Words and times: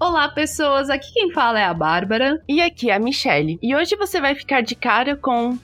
Olá, 0.00 0.28
pessoas! 0.28 0.88
Aqui 0.90 1.12
quem 1.12 1.32
fala 1.32 1.58
é 1.58 1.64
a 1.64 1.74
Bárbara. 1.74 2.40
E 2.48 2.62
aqui 2.62 2.88
é 2.88 2.94
a 2.94 3.00
Michelle. 3.00 3.58
E 3.60 3.74
hoje 3.74 3.96
você 3.96 4.20
vai 4.20 4.32
ficar 4.36 4.60
de 4.60 4.76
cara 4.76 5.16
com. 5.16 5.58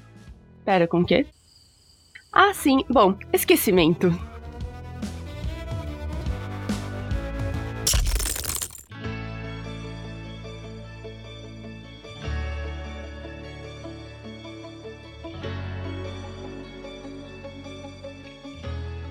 Pera, 0.64 0.89
com 0.89 1.03
o 1.03 1.07
quê? 1.07 1.25
Ah, 2.33 2.52
sim. 2.52 2.84
Bom, 2.91 3.16
esquecimento. 3.33 4.11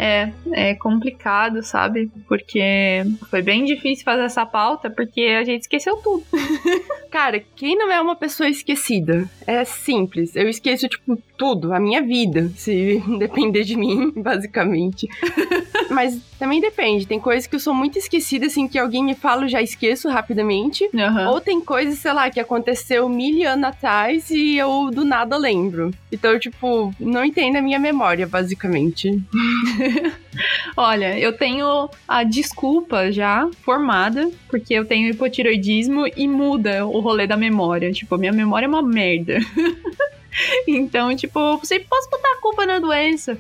É, 0.03 0.33
é 0.51 0.75
complicado, 0.75 1.63
sabe? 1.63 2.11
Porque 2.27 3.05
foi 3.29 3.41
bem 3.41 3.63
difícil 3.63 4.03
fazer 4.03 4.23
essa 4.23 4.45
pauta, 4.45 4.89
porque 4.89 5.21
a 5.21 5.45
gente 5.45 5.61
esqueceu 5.61 5.95
tudo. 5.95 6.25
Cara, 7.09 7.41
quem 7.55 7.77
não 7.77 7.89
é 7.89 8.01
uma 8.01 8.13
pessoa 8.13 8.49
esquecida? 8.49 9.29
É 9.47 9.63
simples. 9.63 10.35
Eu 10.35 10.49
esqueço, 10.49 10.89
tipo, 10.89 11.17
tudo, 11.37 11.73
a 11.73 11.79
minha 11.79 12.01
vida, 12.01 12.49
se 12.57 13.01
depender 13.17 13.63
de 13.63 13.77
mim, 13.77 14.11
basicamente. 14.11 15.07
Mas 15.93 16.19
também 16.39 16.59
depende. 16.59 17.05
Tem 17.05 17.19
coisas 17.19 17.47
que 17.47 17.55
eu 17.55 17.59
sou 17.59 17.73
muito 17.73 17.97
esquecida, 17.97 18.47
assim, 18.47 18.67
que 18.67 18.77
alguém 18.77 19.03
me 19.03 19.15
fala, 19.15 19.43
eu 19.43 19.49
já 19.49 19.61
esqueço 19.61 20.09
rapidamente. 20.09 20.89
Uhum. 20.93 21.29
Ou 21.29 21.41
tem 21.41 21.61
coisas, 21.61 21.99
sei 21.99 22.13
lá, 22.13 22.29
que 22.29 22.39
aconteceu 22.39 23.07
mil 23.07 23.49
anos 23.49 23.65
atrás 23.65 24.29
e 24.29 24.57
eu 24.57 24.89
do 24.91 25.05
nada 25.05 25.37
lembro. 25.37 25.91
Então, 26.11 26.37
tipo, 26.37 26.93
não 26.99 27.23
entendo 27.23 27.57
a 27.57 27.61
minha 27.61 27.79
memória, 27.79 28.27
basicamente. 28.27 29.21
Olha, 30.75 31.17
eu 31.17 31.31
tenho 31.33 31.89
a 32.07 32.23
desculpa 32.23 33.11
já 33.11 33.49
formada, 33.61 34.29
porque 34.49 34.73
eu 34.73 34.85
tenho 34.85 35.09
hipotiroidismo 35.09 36.05
e 36.17 36.27
muda 36.27 36.85
o 36.85 36.99
rolê 36.99 37.27
da 37.27 37.37
memória. 37.37 37.91
Tipo, 37.91 38.17
minha 38.17 38.31
memória 38.31 38.65
é 38.65 38.69
uma 38.69 38.81
merda. 38.81 39.39
Então, 40.67 41.15
tipo, 41.15 41.57
você 41.57 41.79
pode 41.79 42.09
botar 42.09 42.31
a 42.31 42.37
culpa 42.37 42.65
na 42.65 42.79
doença. 42.79 43.37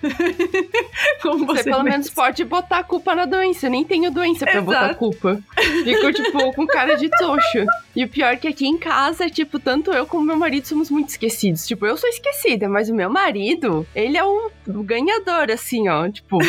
Como 1.21 1.45
você, 1.45 1.63
você 1.63 1.69
pelo 1.69 1.83
menos 1.83 2.09
pode 2.09 2.43
botar 2.43 2.79
a 2.79 2.83
culpa 2.83 3.15
na 3.15 3.25
doença. 3.25 3.67
Eu 3.67 3.71
nem 3.71 3.83
tenho 3.83 4.11
doença 4.11 4.45
pra 4.45 4.53
Exato. 4.53 4.65
botar 4.65 4.85
a 4.87 4.93
culpa. 4.93 5.43
Fico, 5.83 6.13
tipo, 6.13 6.53
com 6.53 6.67
cara 6.67 6.95
de 6.95 7.09
toxo. 7.09 7.65
E 7.95 8.03
o 8.03 8.09
pior 8.09 8.33
é 8.33 8.35
que 8.35 8.47
aqui 8.47 8.67
em 8.67 8.77
casa, 8.77 9.29
tipo, 9.29 9.59
tanto 9.59 9.91
eu 9.91 10.05
como 10.05 10.25
meu 10.25 10.37
marido 10.37 10.67
somos 10.67 10.89
muito 10.89 11.09
esquecidos. 11.09 11.65
Tipo, 11.65 11.85
eu 11.85 11.97
sou 11.97 12.09
esquecida, 12.09 12.67
mas 12.67 12.89
o 12.89 12.95
meu 12.95 13.09
marido, 13.09 13.85
ele 13.95 14.17
é 14.17 14.23
um 14.23 14.49
ganhador, 14.67 15.51
assim, 15.51 15.87
ó. 15.89 16.09
Tipo, 16.09 16.39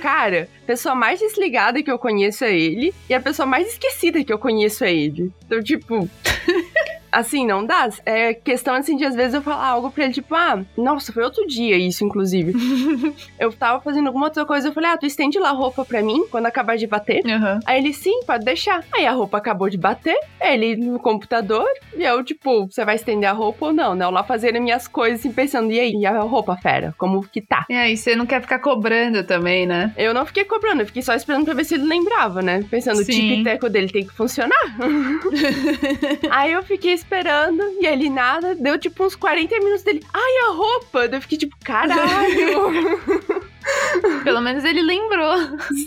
cara, 0.00 0.48
a 0.62 0.66
pessoa 0.66 0.94
mais 0.94 1.20
desligada 1.20 1.82
que 1.82 1.90
eu 1.90 1.98
conheço 1.98 2.44
é 2.44 2.54
ele. 2.56 2.94
E 3.08 3.14
a 3.14 3.20
pessoa 3.20 3.46
mais 3.46 3.68
esquecida 3.68 4.24
que 4.24 4.32
eu 4.32 4.38
conheço 4.38 4.84
é 4.84 4.92
ele. 4.92 5.30
Então, 5.46 5.62
tipo 5.62 6.08
assim, 7.12 7.46
não 7.46 7.64
dá. 7.64 7.88
É 8.06 8.32
questão, 8.32 8.74
assim, 8.74 8.96
de 8.96 9.04
às 9.04 9.14
vezes 9.14 9.34
eu 9.34 9.42
falar 9.42 9.66
algo 9.66 9.90
pra 9.90 10.04
ele, 10.04 10.14
tipo, 10.14 10.34
ah, 10.34 10.64
nossa, 10.76 11.12
foi 11.12 11.22
outro 11.22 11.46
dia 11.46 11.76
isso, 11.76 12.04
inclusive. 12.04 12.52
eu 13.38 13.52
tava 13.52 13.80
fazendo 13.80 14.06
alguma 14.06 14.26
outra 14.26 14.46
coisa, 14.46 14.68
eu 14.68 14.72
falei, 14.72 14.90
ah, 14.90 14.96
tu 14.96 15.04
estende 15.04 15.38
lá 15.38 15.50
a 15.50 15.52
roupa 15.52 15.84
pra 15.84 16.02
mim 16.02 16.26
quando 16.30 16.46
acabar 16.46 16.76
de 16.76 16.86
bater? 16.86 17.22
Uhum. 17.24 17.60
Aí 17.66 17.78
ele, 17.78 17.92
sim, 17.92 18.20
pode 18.26 18.44
deixar. 18.44 18.82
Aí 18.92 19.06
a 19.06 19.12
roupa 19.12 19.36
acabou 19.36 19.68
de 19.68 19.76
bater, 19.76 20.18
ele 20.40 20.76
no 20.76 20.98
computador, 20.98 21.66
e 21.94 22.02
eu, 22.02 22.24
tipo, 22.24 22.66
você 22.66 22.84
vai 22.84 22.94
estender 22.94 23.28
a 23.28 23.32
roupa 23.32 23.66
ou 23.66 23.72
não, 23.72 23.94
né? 23.94 24.04
Eu 24.04 24.10
lá 24.10 24.24
fazendo 24.24 24.60
minhas 24.60 24.88
coisas, 24.88 25.20
assim, 25.20 25.32
pensando, 25.32 25.70
e 25.70 25.78
aí, 25.78 25.92
e 25.92 26.06
a 26.06 26.20
roupa, 26.20 26.56
fera, 26.56 26.94
como 26.96 27.22
que 27.22 27.40
tá? 27.40 27.66
E 27.68 27.74
aí, 27.74 27.96
você 27.96 28.16
não 28.16 28.24
quer 28.24 28.40
ficar 28.40 28.58
cobrando 28.58 29.22
também, 29.24 29.66
né? 29.66 29.92
Eu 29.96 30.14
não 30.14 30.24
fiquei 30.24 30.44
cobrando, 30.44 30.82
eu 30.82 30.86
fiquei 30.86 31.02
só 31.02 31.14
esperando 31.14 31.44
pra 31.44 31.54
ver 31.54 31.64
se 31.64 31.74
ele 31.74 31.84
lembrava, 31.84 32.40
né? 32.40 32.64
Pensando, 32.70 33.00
o 33.00 33.04
tic-teco 33.04 33.68
dele 33.68 33.88
tem 33.88 34.06
que 34.06 34.12
funcionar. 34.12 34.52
aí 36.30 36.52
eu 36.52 36.62
fiquei 36.62 37.01
esperando, 37.02 37.62
e 37.80 37.86
ele 37.86 38.08
nada, 38.08 38.54
deu 38.54 38.78
tipo 38.78 39.04
uns 39.04 39.14
40 39.14 39.58
minutos 39.58 39.82
dele. 39.82 40.02
Ai, 40.12 40.48
a 40.48 40.52
roupa! 40.52 41.04
Eu 41.04 41.20
fiquei 41.20 41.38
tipo, 41.38 41.56
caralho! 41.62 43.00
Pelo 44.24 44.40
menos 44.40 44.64
ele 44.64 44.82
lembrou. 44.82 45.36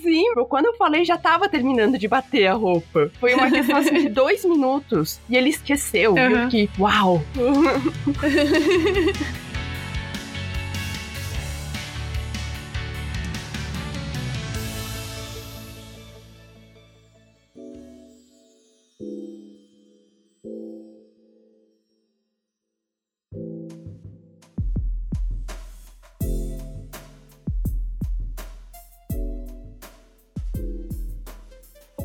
Sim, 0.01 0.23
quando 0.47 0.67
eu 0.67 0.75
falei 0.75 1.03
já 1.03 1.17
tava 1.17 1.49
terminando 1.49 1.97
de 1.97 2.07
bater 2.07 2.47
a 2.47 2.53
roupa. 2.53 3.11
Foi 3.19 3.33
uma 3.33 3.49
questão 3.49 3.77
assim, 3.77 3.95
de 3.95 4.09
dois 4.09 4.45
minutos. 4.45 5.19
E 5.29 5.35
ele 5.35 5.49
esqueceu. 5.49 6.11
Uhum. 6.11 6.17
E 6.17 6.33
eu 6.33 6.43
fiquei, 6.43 6.69
uau! 6.79 7.21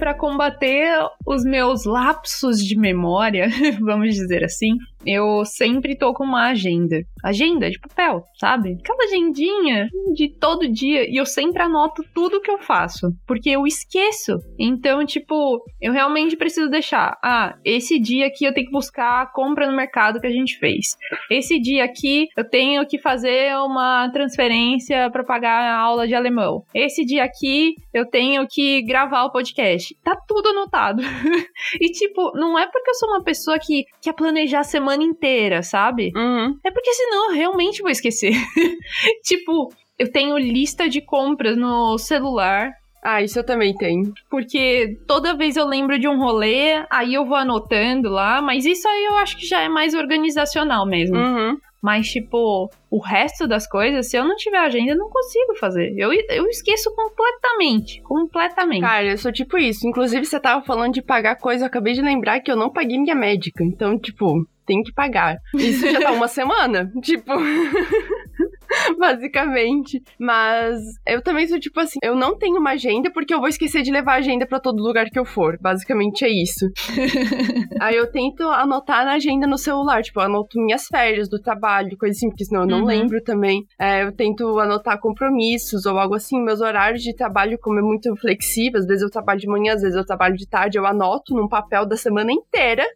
para 0.01 0.15
combater 0.15 0.89
os 1.27 1.45
meus 1.45 1.85
lapsos 1.85 2.59
de 2.59 2.77
memória, 2.77 3.49
vamos 3.81 4.15
dizer 4.15 4.43
assim, 4.43 4.71
eu 5.07 5.45
sempre 5.45 5.97
tô 5.97 6.13
com 6.13 6.25
uma 6.25 6.49
agenda. 6.49 7.03
Agenda 7.23 7.71
de 7.71 7.79
papel, 7.79 8.25
sabe? 8.39 8.77
Aquela 8.81 9.05
agendinha 9.05 9.89
de 10.15 10.29
todo 10.39 10.71
dia. 10.71 11.09
E 11.09 11.17
eu 11.17 11.27
sempre 11.27 11.63
anoto 11.63 12.03
tudo 12.15 12.41
que 12.41 12.51
eu 12.51 12.59
faço. 12.59 13.13
Porque 13.27 13.51
eu 13.51 13.67
esqueço. 13.67 14.39
Então, 14.59 15.05
tipo, 15.05 15.63
eu 15.81 15.93
realmente 15.93 16.37
preciso 16.37 16.69
deixar. 16.69 17.19
Ah, 17.23 17.57
esse 17.65 17.99
dia 17.99 18.27
aqui 18.27 18.45
eu 18.45 18.55
tenho 18.55 18.67
que 18.67 18.73
buscar 18.73 19.23
a 19.23 19.27
compra 19.27 19.67
no 19.67 19.77
mercado 19.77 20.21
que 20.21 20.27
a 20.27 20.33
gente 20.33 20.59
fez. 20.59 20.97
Esse 21.31 21.59
dia 21.59 21.85
aqui 21.85 22.29
eu 22.37 22.49
tenho 22.49 22.87
que 22.87 22.99
fazer 22.99 23.55
uma 23.57 24.09
transferência 24.11 25.11
para 25.11 25.25
pagar 25.25 25.61
a 25.63 25.79
aula 25.79 26.07
de 26.07 26.15
alemão. 26.15 26.65
Esse 26.75 27.05
dia 27.05 27.25
aqui 27.25 27.75
eu 27.93 28.07
tenho 28.07 28.47
que 28.49 28.83
gravar 28.83 29.25
o 29.25 29.33
podcast. 29.33 29.95
Tá 30.03 30.17
tudo 30.27 30.51
anotado. 30.51 31.03
e, 31.81 31.91
tipo, 31.93 32.33
não 32.35 32.59
é 32.59 32.67
porque 32.67 32.91
eu 32.91 32.95
sou 32.95 33.09
uma 33.11 33.23
pessoa 33.23 33.59
que 33.59 33.85
quer 34.01 34.13
planejar 34.15 34.61
a 34.61 34.65
semana 34.65 34.90
semana 34.91 35.05
inteira, 35.05 35.63
sabe? 35.63 36.13
Uhum. 36.15 36.59
É 36.65 36.71
porque 36.71 36.93
senão 36.93 37.31
eu 37.31 37.37
realmente 37.37 37.83
vou 37.83 37.91
esquecer. 37.91 38.33
tipo, 39.25 39.73
eu 39.99 40.11
tenho 40.11 40.37
lista 40.37 40.89
de 40.89 41.01
compras 41.01 41.57
no 41.57 41.97
celular. 41.99 42.73
Ah, 43.03 43.23
isso 43.23 43.39
eu 43.39 43.45
também 43.45 43.75
tenho. 43.75 44.13
Porque 44.29 44.99
toda 45.07 45.37
vez 45.37 45.57
eu 45.57 45.67
lembro 45.67 45.99
de 45.99 46.07
um 46.07 46.19
rolê, 46.19 46.85
aí 46.91 47.15
eu 47.15 47.25
vou 47.25 47.37
anotando 47.37 48.11
lá, 48.11 48.43
mas 48.43 48.67
isso 48.67 48.87
aí 48.87 49.05
eu 49.05 49.17
acho 49.17 49.39
que 49.39 49.47
já 49.47 49.61
é 49.61 49.69
mais 49.69 49.95
organizacional 49.95 50.85
mesmo. 50.85 51.17
Uhum. 51.17 51.57
Mas, 51.83 52.09
tipo, 52.09 52.71
o 52.91 52.99
resto 52.99 53.47
das 53.47 53.67
coisas, 53.67 54.11
se 54.11 54.17
eu 54.17 54.25
não 54.25 54.37
tiver 54.37 54.59
agenda, 54.59 54.93
eu 54.93 54.99
não 54.99 55.09
consigo 55.09 55.55
fazer. 55.57 55.95
Eu, 55.97 56.13
eu 56.13 56.47
esqueço 56.47 56.95
completamente. 56.95 58.03
Completamente. 58.03 58.83
Cara, 58.83 59.07
eu 59.07 59.17
sou 59.17 59.33
tipo 59.33 59.57
isso. 59.57 59.89
Inclusive, 59.89 60.27
você 60.27 60.39
tava 60.39 60.63
falando 60.63 60.93
de 60.93 61.01
pagar 61.01 61.37
coisa, 61.37 61.65
eu 61.65 61.69
acabei 61.69 61.95
de 61.95 62.03
lembrar 62.03 62.41
que 62.41 62.53
eu 62.53 62.57
não 62.57 62.71
paguei 62.71 62.99
minha 62.99 63.15
médica. 63.15 63.65
Então, 63.65 63.99
tipo, 63.99 64.47
tem 64.71 64.83
que 64.85 64.93
pagar. 64.93 65.37
Isso 65.55 65.91
já 65.91 66.01
tá 66.01 66.13
uma 66.13 66.29
semana. 66.29 66.93
Tipo. 67.03 67.33
basicamente. 68.99 70.01
Mas 70.19 70.79
eu 71.07 71.21
também 71.23 71.47
sou 71.49 71.59
tipo 71.59 71.81
assim, 71.81 71.99
eu 72.03 72.15
não 72.15 72.39
tenho 72.39 72.59
uma 72.59 72.71
agenda 72.71 73.11
porque 73.11 73.35
eu 73.35 73.41
vou 73.41 73.49
esquecer 73.49 73.83
de 73.83 73.91
levar 73.91 74.13
a 74.13 74.19
agenda 74.19 74.47
para 74.47 74.61
todo 74.61 74.83
lugar 74.83 75.07
que 75.07 75.19
eu 75.19 75.25
for. 75.25 75.59
Basicamente 75.61 76.25
é 76.25 76.29
isso. 76.29 76.67
Aí 77.81 77.97
eu 77.97 78.11
tento 78.11 78.49
anotar 78.49 79.05
na 79.05 79.15
agenda 79.15 79.47
no 79.47 79.59
celular, 79.59 80.03
tipo, 80.03 80.21
eu 80.21 80.25
anoto 80.25 80.61
minhas 80.61 80.87
férias 80.87 81.29
do 81.29 81.41
trabalho, 81.41 81.99
coisa 81.99 82.17
assim, 82.17 82.29
porque 82.29 82.45
senão 82.45 82.63
eu 82.63 82.69
não 82.69 82.81
uhum. 82.81 82.87
lembro 82.87 83.21
também. 83.23 83.65
É, 83.79 84.05
eu 84.05 84.13
tento 84.13 84.59
anotar 84.61 85.01
compromissos 85.01 85.85
ou 85.87 85.99
algo 85.99 86.15
assim. 86.15 86.41
Meus 86.41 86.61
horários 86.61 87.03
de 87.03 87.15
trabalho, 87.15 87.59
como 87.61 87.79
é 87.79 87.83
muito 87.83 88.15
flexível, 88.17 88.79
às 88.79 88.87
vezes 88.87 89.03
eu 89.03 89.11
trabalho 89.11 89.41
de 89.41 89.49
manhã, 89.49 89.75
às 89.75 89.83
vezes 89.83 89.97
eu 89.97 90.07
trabalho 90.07 90.37
de 90.37 90.49
tarde, 90.49 90.79
eu 90.79 90.87
anoto 90.87 91.35
num 91.35 91.49
papel 91.49 91.85
da 91.85 91.97
semana 91.97 92.33
inteira 92.33 92.87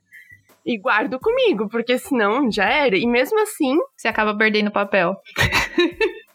e 0.65 0.79
guardo 0.79 1.19
comigo, 1.19 1.69
porque 1.69 1.99
senão 1.99 2.51
já 2.51 2.65
era. 2.65 2.97
E 2.97 3.07
mesmo 3.07 3.41
assim. 3.41 3.77
Você 3.97 4.09
acaba 4.09 4.37
perdendo 4.37 4.69
o 4.69 4.73
papel. 4.73 5.17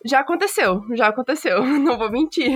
Já 0.05 0.21
aconteceu, 0.21 0.81
já 0.95 1.07
aconteceu, 1.07 1.61
não 1.77 1.97
vou 1.97 2.09
mentir. 2.09 2.49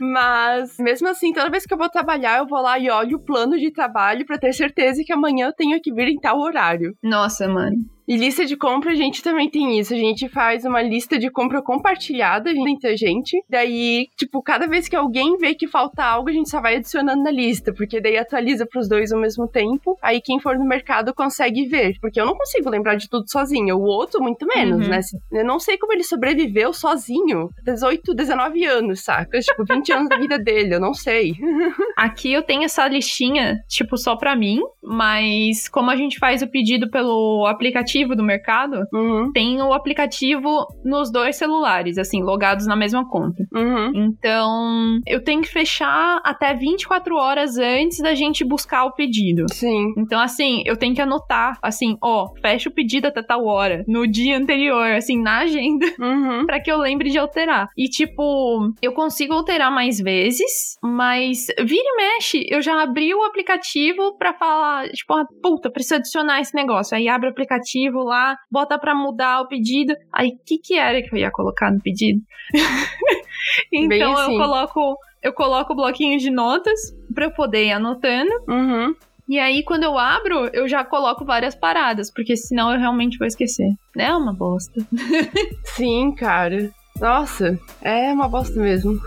Mas, 0.00 0.76
mesmo 0.78 1.08
assim, 1.08 1.32
toda 1.32 1.50
vez 1.50 1.64
que 1.64 1.72
eu 1.72 1.78
vou 1.78 1.88
trabalhar, 1.88 2.38
eu 2.38 2.46
vou 2.46 2.60
lá 2.60 2.78
e 2.78 2.90
olho 2.90 3.18
o 3.18 3.24
plano 3.24 3.56
de 3.56 3.70
trabalho 3.70 4.26
para 4.26 4.38
ter 4.38 4.52
certeza 4.52 5.02
que 5.04 5.12
amanhã 5.12 5.46
eu 5.46 5.52
tenho 5.52 5.80
que 5.80 5.92
vir 5.92 6.08
em 6.08 6.18
tal 6.18 6.40
horário. 6.40 6.96
Nossa, 7.02 7.46
mano. 7.46 7.76
E 8.08 8.16
lista 8.16 8.46
de 8.46 8.56
compra, 8.56 8.92
a 8.92 8.94
gente 8.94 9.22
também 9.22 9.50
tem 9.50 9.78
isso. 9.78 9.92
A 9.92 9.96
gente 9.96 10.28
faz 10.28 10.64
uma 10.64 10.80
lista 10.80 11.18
de 11.18 11.30
compra 11.30 11.60
compartilhada 11.60 12.50
entre 12.50 12.90
a 12.90 12.96
gente. 12.96 13.42
Daí, 13.50 14.08
tipo, 14.16 14.40
cada 14.42 14.66
vez 14.68 14.88
que 14.88 14.94
alguém 14.94 15.36
vê 15.36 15.54
que 15.54 15.66
falta 15.66 16.04
algo, 16.04 16.28
a 16.28 16.32
gente 16.32 16.48
só 16.48 16.60
vai 16.60 16.76
adicionando 16.76 17.22
na 17.22 17.30
lista, 17.30 17.72
porque 17.72 18.00
daí 18.00 18.16
atualiza 18.16 18.64
pros 18.64 18.88
dois 18.88 19.12
ao 19.12 19.20
mesmo 19.20 19.48
tempo. 19.48 19.98
Aí 20.00 20.20
quem 20.20 20.38
for 20.38 20.56
no 20.56 20.64
mercado 20.64 21.12
consegue 21.12 21.66
ver. 21.66 21.96
Porque 22.00 22.20
eu 22.20 22.26
não 22.26 22.36
consigo 22.36 22.70
lembrar 22.70 22.94
de 22.94 23.08
tudo 23.08 23.28
sozinha. 23.28 23.74
O 23.74 23.82
outro, 23.82 24.22
muito 24.22 24.46
menos, 24.46 24.84
uhum. 24.84 24.90
né? 24.90 25.00
Eu 25.32 25.44
não 25.44 25.58
sei 25.58 25.76
como 25.76 25.92
ele 25.92 26.04
sobreviveu 26.04 26.72
sozinho. 26.72 27.50
18, 27.64 28.14
19 28.14 28.64
anos, 28.64 29.00
saca? 29.02 29.40
Tipo, 29.40 29.64
20 29.64 29.92
anos 29.92 30.08
da 30.08 30.16
vida 30.16 30.38
dele, 30.38 30.76
eu 30.76 30.80
não 30.80 30.94
sei. 30.94 31.34
Aqui 31.96 32.32
eu 32.32 32.42
tenho 32.42 32.62
essa 32.62 32.86
listinha, 32.86 33.58
tipo, 33.68 33.96
só 33.96 34.14
pra 34.14 34.36
mim, 34.36 34.60
mas 34.82 35.68
como 35.68 35.90
a 35.90 35.96
gente 35.96 36.18
faz 36.18 36.42
o 36.42 36.46
pedido 36.48 36.88
pelo 36.88 37.46
aplicativo 37.46 37.95
do 38.04 38.22
mercado, 38.22 38.84
uhum. 38.92 39.30
tem 39.32 39.60
o 39.62 39.72
aplicativo 39.72 40.66
nos 40.84 41.10
dois 41.10 41.36
celulares, 41.36 41.98
assim, 41.98 42.22
logados 42.22 42.66
na 42.66 42.76
mesma 42.76 43.08
conta. 43.08 43.44
Uhum. 43.54 43.92
Então, 43.94 45.00
eu 45.06 45.22
tenho 45.22 45.42
que 45.42 45.48
fechar 45.48 46.20
até 46.24 46.54
24 46.54 47.16
horas 47.16 47.56
antes 47.56 47.98
da 47.98 48.14
gente 48.14 48.44
buscar 48.44 48.84
o 48.84 48.92
pedido. 48.92 49.46
Sim. 49.52 49.92
Então, 49.96 50.20
assim, 50.20 50.62
eu 50.66 50.76
tenho 50.76 50.94
que 50.94 51.00
anotar, 51.00 51.58
assim, 51.62 51.96
ó, 52.02 52.28
fecha 52.40 52.68
o 52.68 52.72
pedido 52.72 53.06
até 53.06 53.22
tal 53.22 53.44
hora, 53.46 53.84
no 53.86 54.06
dia 54.06 54.36
anterior, 54.36 54.90
assim, 54.92 55.20
na 55.20 55.38
agenda, 55.38 55.86
uhum. 55.98 56.46
para 56.46 56.60
que 56.60 56.70
eu 56.70 56.78
lembre 56.78 57.10
de 57.10 57.18
alterar. 57.18 57.68
E, 57.76 57.88
tipo, 57.88 58.72
eu 58.82 58.92
consigo 58.92 59.34
alterar 59.34 59.70
mais 59.70 59.98
vezes, 59.98 60.76
mas 60.82 61.46
vira 61.58 61.84
e 61.84 61.96
mexe, 61.96 62.46
eu 62.48 62.60
já 62.60 62.82
abri 62.82 63.14
o 63.14 63.24
aplicativo 63.24 64.16
para 64.18 64.34
falar, 64.34 64.88
tipo, 64.90 65.14
ah, 65.14 65.24
puta, 65.42 65.70
preciso 65.70 65.96
adicionar 65.96 66.40
esse 66.40 66.54
negócio. 66.54 66.96
Aí 66.96 67.08
abre 67.08 67.28
o 67.28 67.30
aplicativo 67.30 67.85
lá, 67.90 68.36
bota 68.50 68.78
pra 68.78 68.94
mudar 68.94 69.40
o 69.40 69.48
pedido. 69.48 69.94
Aí, 70.12 70.28
o 70.28 70.38
que 70.44 70.58
que 70.58 70.74
era 70.74 71.02
que 71.02 71.14
eu 71.14 71.18
ia 71.18 71.30
colocar 71.30 71.70
no 71.70 71.80
pedido? 71.80 72.20
então, 73.72 74.12
assim. 74.12 74.32
eu 74.32 74.38
coloco 74.38 74.98
eu 75.26 75.32
coloco 75.32 75.72
o 75.72 75.76
bloquinho 75.76 76.18
de 76.18 76.30
notas 76.30 76.94
pra 77.12 77.24
eu 77.24 77.32
poder 77.32 77.66
ir 77.66 77.72
anotando. 77.72 78.30
Uhum. 78.48 78.94
E 79.28 79.40
aí, 79.40 79.64
quando 79.64 79.82
eu 79.82 79.98
abro, 79.98 80.48
eu 80.52 80.68
já 80.68 80.84
coloco 80.84 81.24
várias 81.24 81.52
paradas, 81.52 82.12
porque 82.12 82.36
senão 82.36 82.72
eu 82.72 82.78
realmente 82.78 83.18
vou 83.18 83.26
esquecer. 83.26 83.74
É 83.96 84.14
uma 84.14 84.32
bosta. 84.32 84.86
Sim, 85.64 86.12
cara. 86.12 86.70
Nossa, 87.00 87.58
é 87.82 88.12
uma 88.12 88.28
bosta 88.28 88.60
mesmo. 88.60 89.00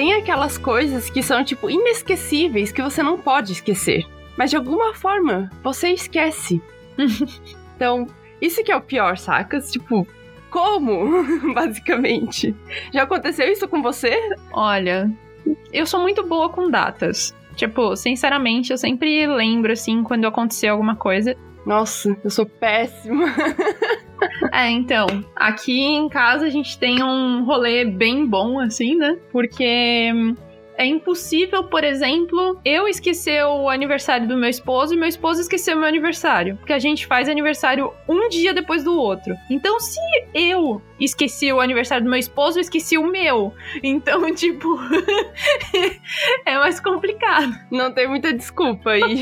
Tem 0.00 0.14
aquelas 0.14 0.56
coisas 0.56 1.10
que 1.10 1.22
são, 1.22 1.44
tipo, 1.44 1.68
inesquecíveis 1.68 2.72
que 2.72 2.80
você 2.80 3.02
não 3.02 3.18
pode 3.18 3.52
esquecer. 3.52 4.06
Mas 4.34 4.48
de 4.48 4.56
alguma 4.56 4.94
forma, 4.94 5.50
você 5.62 5.90
esquece. 5.90 6.62
então, 7.76 8.06
isso 8.40 8.64
que 8.64 8.72
é 8.72 8.76
o 8.76 8.80
pior, 8.80 9.18
sacas? 9.18 9.70
Tipo, 9.70 10.08
como? 10.48 11.22
Basicamente. 11.52 12.56
Já 12.94 13.02
aconteceu 13.02 13.46
isso 13.52 13.68
com 13.68 13.82
você? 13.82 14.18
Olha, 14.54 15.12
eu 15.70 15.84
sou 15.84 16.00
muito 16.00 16.26
boa 16.26 16.48
com 16.48 16.70
datas. 16.70 17.36
Tipo, 17.54 17.94
sinceramente, 17.94 18.72
eu 18.72 18.78
sempre 18.78 19.26
lembro, 19.26 19.70
assim, 19.70 20.02
quando 20.02 20.26
aconteceu 20.26 20.72
alguma 20.72 20.96
coisa. 20.96 21.36
Nossa, 21.66 22.16
eu 22.24 22.30
sou 22.30 22.46
péssima. 22.46 23.26
É, 24.52 24.68
então, 24.68 25.06
aqui 25.34 25.80
em 25.80 26.06
casa 26.06 26.44
a 26.44 26.50
gente 26.50 26.78
tem 26.78 27.02
um 27.02 27.42
rolê 27.44 27.86
bem 27.86 28.26
bom, 28.26 28.60
assim, 28.60 28.94
né? 28.94 29.18
Porque 29.32 30.12
é 30.80 30.86
impossível, 30.86 31.64
por 31.64 31.84
exemplo, 31.84 32.58
eu 32.64 32.88
esquecer 32.88 33.44
o 33.44 33.68
aniversário 33.68 34.26
do 34.26 34.34
meu 34.34 34.48
esposo 34.48 34.94
e 34.94 34.96
meu 34.96 35.08
esposo 35.08 35.42
esquecer 35.42 35.76
o 35.76 35.78
meu 35.78 35.86
aniversário. 35.86 36.56
Porque 36.56 36.72
a 36.72 36.78
gente 36.78 37.06
faz 37.06 37.28
aniversário 37.28 37.92
um 38.08 38.30
dia 38.30 38.54
depois 38.54 38.82
do 38.82 38.94
outro. 38.94 39.34
Então, 39.50 39.78
se 39.78 40.00
eu 40.32 40.80
esqueci 40.98 41.52
o 41.52 41.60
aniversário 41.60 42.04
do 42.04 42.10
meu 42.10 42.18
esposo, 42.18 42.58
eu 42.58 42.62
esqueci 42.62 42.96
o 42.96 43.06
meu. 43.06 43.52
Então, 43.82 44.24
tipo, 44.34 44.68
é 46.46 46.56
mais 46.56 46.80
complicado. 46.80 47.54
Não 47.70 47.92
tem 47.92 48.08
muita 48.08 48.32
desculpa 48.32 48.92
aí. 48.92 49.20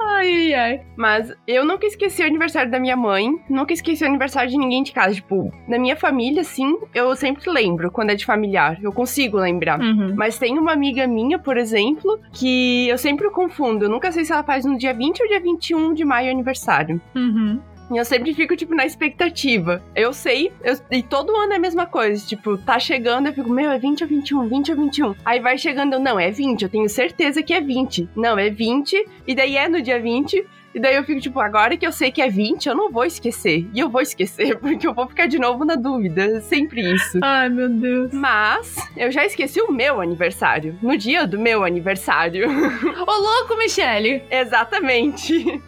Ai, 0.00 0.28
ai, 0.32 0.54
ai. 0.54 0.80
Mas 0.96 1.32
eu 1.46 1.64
nunca 1.64 1.86
esqueci 1.86 2.22
o 2.22 2.26
aniversário 2.26 2.70
da 2.70 2.78
minha 2.78 2.96
mãe, 2.96 3.28
nunca 3.48 3.72
esqueci 3.72 4.04
o 4.04 4.06
aniversário 4.06 4.50
de 4.50 4.56
ninguém 4.56 4.82
de 4.82 4.92
casa. 4.92 5.14
Tipo, 5.14 5.52
na 5.68 5.78
minha 5.78 5.96
família, 5.96 6.44
sim, 6.44 6.76
eu 6.94 7.14
sempre 7.16 7.50
lembro 7.50 7.90
quando 7.90 8.10
é 8.10 8.14
de 8.14 8.24
familiar. 8.24 8.78
Eu 8.82 8.92
consigo 8.92 9.38
lembrar. 9.38 9.80
Uhum. 9.80 10.14
Mas 10.16 10.38
tem 10.38 10.58
uma 10.58 10.72
amiga 10.72 11.06
minha, 11.06 11.38
por 11.38 11.56
exemplo, 11.56 12.20
que 12.32 12.88
eu 12.88 12.98
sempre 12.98 13.30
confundo. 13.30 13.84
Eu 13.84 13.90
nunca 13.90 14.10
sei 14.12 14.24
se 14.24 14.32
ela 14.32 14.42
faz 14.42 14.64
no 14.64 14.76
dia 14.76 14.92
20 14.92 15.22
ou 15.22 15.28
dia 15.28 15.40
21 15.40 15.94
de 15.94 16.04
maio 16.04 16.30
aniversário. 16.30 17.00
Uhum. 17.14 17.60
E 17.90 17.96
eu 17.96 18.04
sempre 18.04 18.34
fico, 18.34 18.56
tipo, 18.56 18.74
na 18.74 18.86
expectativa. 18.86 19.82
Eu 19.94 20.12
sei, 20.12 20.52
eu, 20.62 20.76
e 20.90 21.02
todo 21.02 21.36
ano 21.36 21.52
é 21.52 21.56
a 21.56 21.60
mesma 21.60 21.86
coisa. 21.86 22.24
Tipo, 22.26 22.56
tá 22.56 22.78
chegando, 22.78 23.26
eu 23.26 23.32
fico, 23.32 23.50
meu, 23.50 23.70
é 23.70 23.78
20 23.78 24.02
ou 24.02 24.08
21, 24.08 24.48
20 24.48 24.70
ou 24.72 24.76
21. 24.76 25.14
Aí 25.24 25.40
vai 25.40 25.58
chegando, 25.58 25.94
eu, 25.94 26.00
não, 26.00 26.18
é 26.18 26.30
20, 26.30 26.62
eu 26.62 26.68
tenho 26.68 26.88
certeza 26.88 27.42
que 27.42 27.52
é 27.52 27.60
20. 27.60 28.08
Não, 28.16 28.38
é 28.38 28.50
20, 28.50 29.06
e 29.26 29.34
daí 29.34 29.56
é 29.56 29.68
no 29.68 29.82
dia 29.82 30.00
20. 30.00 30.46
E 30.74 30.80
daí 30.80 30.96
eu 30.96 31.04
fico, 31.04 31.20
tipo, 31.20 31.38
agora 31.38 31.76
que 31.76 31.86
eu 31.86 31.92
sei 31.92 32.10
que 32.10 32.20
é 32.20 32.28
20, 32.28 32.68
eu 32.68 32.74
não 32.74 32.90
vou 32.90 33.04
esquecer. 33.04 33.64
E 33.72 33.78
eu 33.78 33.88
vou 33.88 34.00
esquecer, 34.00 34.58
porque 34.58 34.86
eu 34.86 34.92
vou 34.92 35.06
ficar 35.06 35.26
de 35.26 35.38
novo 35.38 35.64
na 35.64 35.76
dúvida. 35.76 36.40
Sempre 36.40 36.80
isso. 36.94 37.20
Ai, 37.22 37.48
meu 37.48 37.68
Deus. 37.68 38.12
Mas 38.12 38.74
eu 38.96 39.10
já 39.12 39.24
esqueci 39.24 39.60
o 39.60 39.70
meu 39.70 40.00
aniversário. 40.00 40.76
No 40.82 40.96
dia 40.96 41.26
do 41.28 41.38
meu 41.38 41.62
aniversário. 41.62 42.48
Ô, 43.06 43.12
louco, 43.12 43.56
Michele! 43.56 44.24
Exatamente. 44.28 45.62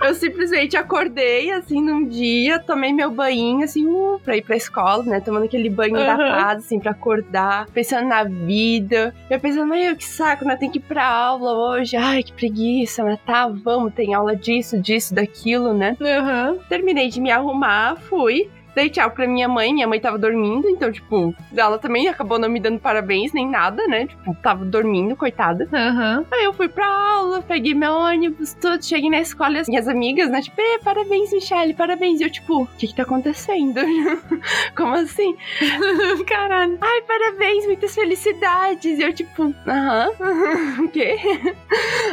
Eu 0.00 0.14
simplesmente 0.14 0.76
acordei, 0.76 1.50
assim, 1.50 1.82
num 1.82 2.06
dia, 2.06 2.58
tomei 2.58 2.92
meu 2.92 3.10
banho, 3.10 3.64
assim, 3.64 3.84
uh, 3.84 4.20
pra 4.24 4.36
ir 4.36 4.42
pra 4.42 4.56
escola, 4.56 5.02
né? 5.02 5.20
Tomando 5.20 5.44
aquele 5.44 5.68
banho 5.68 5.96
uhum. 5.96 6.06
da 6.06 6.16
casa, 6.16 6.60
assim, 6.60 6.78
pra 6.78 6.92
acordar, 6.92 7.66
pensando 7.74 8.06
na 8.06 8.22
vida. 8.22 9.14
Eu 9.28 9.40
pensando, 9.40 9.66
meu, 9.66 9.96
que 9.96 10.04
saco, 10.04 10.44
né? 10.44 10.56
Tem 10.56 10.70
que 10.70 10.78
ir 10.78 10.82
pra 10.82 11.04
aula 11.04 11.52
hoje. 11.52 11.96
Ai, 11.96 12.22
que 12.22 12.32
preguiça, 12.32 13.04
mas 13.04 13.18
tá, 13.26 13.48
vamos, 13.48 13.92
tem 13.92 14.14
aula 14.14 14.36
disso, 14.36 14.78
disso, 14.80 15.14
daquilo, 15.14 15.74
né? 15.74 15.96
Uhum. 16.00 16.58
Terminei 16.68 17.08
de 17.08 17.20
me 17.20 17.30
arrumar, 17.30 17.96
fui 17.96 18.48
dei 18.78 18.88
tchau 18.88 19.10
pra 19.10 19.26
minha 19.26 19.48
mãe, 19.48 19.74
minha 19.74 19.88
mãe 19.88 19.98
tava 19.98 20.16
dormindo, 20.16 20.68
então, 20.68 20.92
tipo, 20.92 21.34
ela 21.56 21.78
também 21.78 22.06
acabou 22.06 22.38
não 22.38 22.48
me 22.48 22.60
dando 22.60 22.78
parabéns 22.78 23.32
nem 23.32 23.48
nada, 23.48 23.84
né? 23.88 24.06
Tipo, 24.06 24.36
tava 24.36 24.64
dormindo, 24.64 25.16
coitada. 25.16 25.68
Uhum. 25.72 26.24
Aí 26.30 26.44
eu 26.44 26.52
fui 26.52 26.68
pra 26.68 26.86
aula, 26.86 27.42
peguei 27.42 27.74
meu 27.74 27.92
ônibus, 27.92 28.54
tudo, 28.54 28.84
cheguei 28.84 29.10
na 29.10 29.20
escola 29.20 29.56
e 29.56 29.58
as 29.58 29.68
minhas 29.68 29.88
amigas, 29.88 30.30
né? 30.30 30.40
Tipo, 30.40 30.62
parabéns, 30.84 31.32
Michelle, 31.32 31.74
parabéns. 31.74 32.20
E 32.20 32.24
eu, 32.24 32.30
tipo, 32.30 32.62
o 32.62 32.66
que 32.78 32.86
que 32.86 32.94
tá 32.94 33.02
acontecendo? 33.02 33.80
Como 34.76 34.94
assim? 34.94 35.36
Caralho. 36.26 36.78
Ai, 36.80 37.02
parabéns, 37.02 37.66
muitas 37.66 37.92
felicidades. 37.94 38.98
E 38.98 39.02
eu, 39.02 39.12
tipo, 39.12 39.52
aham, 39.66 40.10
o 40.84 40.88
quê? 40.88 41.16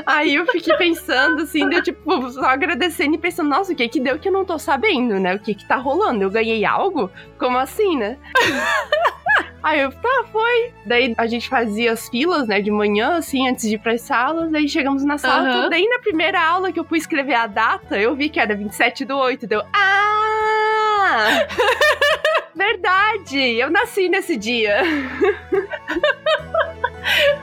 Aí 0.05 0.33
eu 0.33 0.45
fiquei 0.47 0.75
pensando, 0.77 1.43
assim, 1.43 1.69
deu, 1.69 1.83
tipo, 1.83 2.31
só 2.31 2.45
agradecendo 2.45 3.15
e 3.15 3.19
pensando, 3.19 3.49
nossa, 3.49 3.71
o 3.71 3.75
que 3.75 3.87
que 3.87 3.99
deu 3.99 4.17
que 4.17 4.29
eu 4.29 4.33
não 4.33 4.43
tô 4.43 4.57
sabendo, 4.57 5.19
né? 5.19 5.35
O 5.35 5.39
que 5.39 5.53
que 5.53 5.67
tá 5.67 5.75
rolando? 5.75 6.23
Eu 6.23 6.31
ganhei 6.31 6.54
algo? 6.63 7.09
Como 7.37 7.57
assim, 7.57 7.97
né? 7.97 8.17
Aí 9.65 9.81
eu, 9.81 9.91
tá, 9.91 10.25
foi. 10.31 10.71
Daí 10.85 11.15
a 11.17 11.25
gente 11.25 11.49
fazia 11.49 11.91
as 11.91 12.07
filas, 12.07 12.47
né, 12.47 12.61
de 12.61 12.69
manhã, 12.69 13.15
assim, 13.17 13.47
antes 13.49 13.67
de 13.67 13.73
ir 13.73 13.79
pras 13.79 14.01
salas. 14.01 14.51
Daí 14.51 14.69
chegamos 14.69 15.03
na 15.03 15.17
sala. 15.17 15.63
Uhum. 15.63 15.69
Daí 15.71 15.87
na 15.87 15.97
primeira 15.97 16.39
aula 16.39 16.71
que 16.71 16.79
eu 16.79 16.83
fui 16.83 16.99
escrever 16.99 17.33
a 17.33 17.47
data, 17.47 17.97
eu 17.97 18.15
vi 18.15 18.29
que 18.29 18.39
era 18.39 18.55
27 18.55 19.03
do 19.05 19.17
8. 19.17 19.47
Deu, 19.47 19.63
ah! 19.73 21.47
Verdade! 22.53 23.39
Eu 23.39 23.71
nasci 23.71 24.07
nesse 24.07 24.37
dia. 24.37 24.83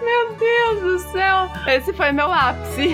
meu 0.00 0.32
Deus 0.34 0.80
do 0.80 0.98
céu! 1.10 1.50
Esse 1.66 1.92
foi 1.92 2.12
meu 2.12 2.32
ápice. 2.32 2.88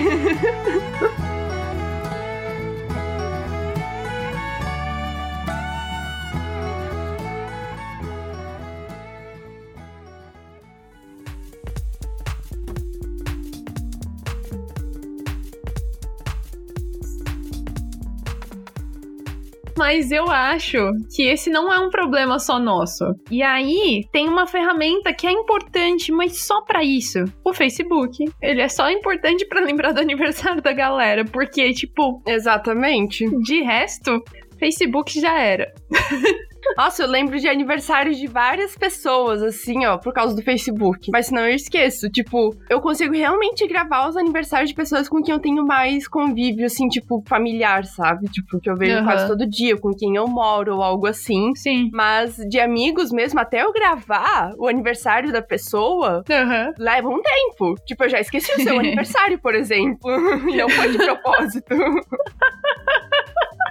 Mas 19.79 20.11
eu 20.11 20.29
acho 20.29 20.91
que 21.15 21.23
esse 21.23 21.49
não 21.49 21.71
é 21.71 21.79
um 21.79 21.89
problema 21.89 22.37
só 22.37 22.59
nosso. 22.59 23.05
E 23.31 23.41
aí, 23.41 24.03
tem 24.11 24.27
uma 24.27 24.45
ferramenta 24.45 25.13
que 25.13 25.25
é 25.25 25.31
importante, 25.31 26.11
mas 26.11 26.45
só 26.45 26.61
para 26.61 26.83
isso. 26.83 27.23
O 27.45 27.53
Facebook. 27.53 28.29
Ele 28.41 28.59
é 28.59 28.67
só 28.67 28.91
importante 28.91 29.47
para 29.47 29.61
lembrar 29.61 29.93
do 29.93 30.01
aniversário 30.01 30.61
da 30.61 30.73
galera, 30.73 31.23
porque 31.23 31.71
tipo, 31.71 32.21
exatamente. 32.27 33.25
De 33.39 33.61
resto, 33.61 34.21
Facebook 34.59 35.17
já 35.17 35.39
era. 35.39 35.73
Nossa, 36.77 37.03
eu 37.03 37.07
lembro 37.07 37.39
de 37.39 37.47
aniversários 37.47 38.17
de 38.17 38.27
várias 38.27 38.75
pessoas, 38.75 39.41
assim, 39.41 39.85
ó, 39.85 39.97
por 39.97 40.13
causa 40.13 40.35
do 40.35 40.41
Facebook. 40.41 41.09
Mas 41.11 41.27
senão 41.27 41.43
eu 41.43 41.55
esqueço. 41.55 42.09
Tipo, 42.09 42.55
eu 42.69 42.79
consigo 42.81 43.13
realmente 43.13 43.67
gravar 43.67 44.07
os 44.07 44.15
aniversários 44.15 44.69
de 44.69 44.75
pessoas 44.75 45.09
com 45.09 45.21
quem 45.21 45.33
eu 45.33 45.39
tenho 45.39 45.65
mais 45.65 46.07
convívio, 46.07 46.65
assim, 46.65 46.87
tipo, 46.87 47.23
familiar, 47.27 47.85
sabe? 47.85 48.27
Tipo, 48.29 48.59
que 48.59 48.69
eu 48.69 48.75
vejo 48.75 48.97
uhum. 48.97 49.05
quase 49.05 49.27
todo 49.27 49.49
dia, 49.49 49.77
com 49.77 49.91
quem 49.93 50.15
eu 50.15 50.27
moro 50.27 50.75
ou 50.75 50.83
algo 50.83 51.07
assim. 51.07 51.53
Sim. 51.55 51.89
Mas 51.93 52.35
de 52.35 52.59
amigos 52.59 53.11
mesmo, 53.11 53.39
até 53.39 53.63
eu 53.63 53.73
gravar 53.73 54.53
o 54.57 54.67
aniversário 54.67 55.31
da 55.31 55.41
pessoa, 55.41 56.23
uhum. 56.29 56.73
leva 56.77 57.09
um 57.09 57.21
tempo. 57.21 57.75
Tipo, 57.85 58.05
eu 58.05 58.09
já 58.09 58.19
esqueci 58.19 58.51
o 58.53 58.63
seu 58.63 58.77
aniversário, 58.79 59.39
por 59.39 59.55
exemplo. 59.55 60.09
e 60.49 60.57
não 60.57 60.69
foi 60.69 60.91
de 60.91 60.97
propósito. 60.97 61.75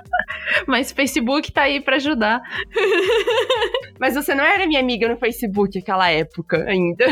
Mas 0.67 0.93
Facebook 0.93 1.53
tá 1.53 1.63
aí 1.63 1.81
para 1.81 1.97
ajudar. 1.97 2.41
Mas 3.99 4.15
você 4.15 4.35
não 4.35 4.45
era 4.45 4.67
minha 4.67 4.81
amiga 4.81 5.09
no 5.09 5.17
Facebook 5.17 5.79
naquela 5.79 6.09
época 6.09 6.65
ainda. 6.69 7.05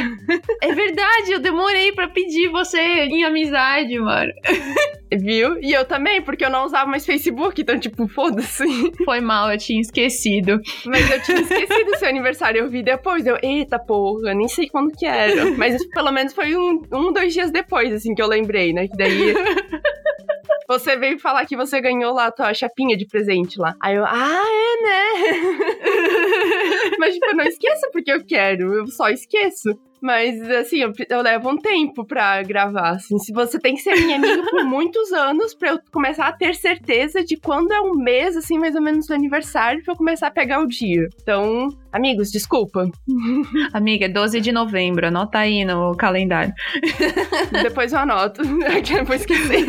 É 0.62 0.72
verdade, 0.72 1.32
eu 1.32 1.40
demorei 1.40 1.92
para 1.92 2.08
pedir 2.08 2.48
você 2.48 2.78
em 2.78 3.24
amizade, 3.24 3.98
mano. 3.98 4.32
Viu? 5.12 5.58
E 5.60 5.72
eu 5.72 5.84
também, 5.84 6.20
porque 6.20 6.44
eu 6.44 6.50
não 6.50 6.64
usava 6.64 6.88
mais 6.88 7.06
Facebook, 7.06 7.60
então, 7.60 7.78
tipo, 7.78 8.08
foda-se. 8.08 8.64
Foi 9.04 9.20
mal, 9.20 9.50
eu 9.50 9.58
tinha 9.58 9.80
esquecido. 9.80 10.60
Mas 10.84 11.10
eu 11.10 11.22
tinha 11.22 11.40
esquecido 11.40 11.96
seu 11.98 12.08
aniversário, 12.08 12.60
eu 12.60 12.70
vi 12.70 12.82
depois. 12.82 13.26
Eu, 13.26 13.38
eita 13.42 13.78
porra, 13.78 14.34
nem 14.34 14.48
sei 14.48 14.68
quando 14.68 14.92
que 14.96 15.06
era. 15.06 15.50
Mas 15.56 15.84
pelo 15.88 16.10
menos 16.10 16.32
foi 16.32 16.56
um, 16.56 16.82
um, 16.92 17.12
dois 17.12 17.32
dias 17.32 17.50
depois, 17.50 17.92
assim, 17.92 18.14
que 18.14 18.22
eu 18.22 18.26
lembrei, 18.26 18.72
né? 18.72 18.88
Que 18.88 18.96
daí. 18.96 19.34
Você 20.68 20.96
veio 20.96 21.18
falar 21.18 21.46
que 21.46 21.56
você 21.56 21.80
ganhou 21.80 22.12
lá 22.12 22.26
a 22.26 22.32
tua 22.32 22.52
chapinha 22.52 22.96
de 22.96 23.06
presente 23.06 23.58
lá. 23.58 23.74
Aí 23.80 23.94
eu, 23.94 24.04
ah, 24.04 24.42
é, 24.44 24.82
né? 24.82 24.98
Mas, 26.98 27.14
tipo, 27.14 27.26
eu 27.26 27.36
não 27.36 27.44
esqueço 27.44 27.88
porque 27.92 28.10
eu 28.10 28.24
quero, 28.24 28.74
eu 28.74 28.86
só 28.88 29.08
esqueço. 29.08 29.70
Mas, 30.06 30.40
assim, 30.48 30.82
eu, 30.82 30.92
eu, 31.10 31.20
levo 31.20 31.50
um 31.50 31.56
tempo 31.56 32.04
pra 32.04 32.40
gravar, 32.44 32.90
assim. 32.90 33.18
Se 33.18 33.32
você 33.32 33.58
tem 33.58 33.74
que 33.74 33.80
ser 33.80 33.96
minha 33.96 34.14
amiga 34.14 34.48
por 34.48 34.62
muitos 34.64 35.12
anos 35.12 35.52
pra 35.52 35.70
eu 35.70 35.80
começar 35.90 36.28
a 36.28 36.32
ter 36.32 36.54
certeza 36.54 37.24
de 37.24 37.36
quando 37.36 37.72
é 37.72 37.80
um 37.80 37.92
mês, 37.92 38.36
assim, 38.36 38.56
mais 38.56 38.76
ou 38.76 38.80
menos 38.80 39.08
do 39.08 39.14
aniversário, 39.14 39.82
pra 39.82 39.94
eu 39.94 39.96
começar 39.96 40.28
a 40.28 40.30
pegar 40.30 40.60
o 40.60 40.68
dia. 40.68 41.08
Então, 41.20 41.70
amigos, 41.92 42.30
desculpa. 42.30 42.88
Amiga, 43.74 44.08
12 44.08 44.40
de 44.40 44.52
novembro, 44.52 45.08
anota 45.08 45.38
aí 45.38 45.64
no 45.64 45.96
calendário. 45.96 46.54
Depois 47.64 47.92
eu 47.92 47.98
anoto, 47.98 48.42
que 48.84 48.94
eu 48.94 49.04
vou 49.04 49.16
esquecer. 49.16 49.66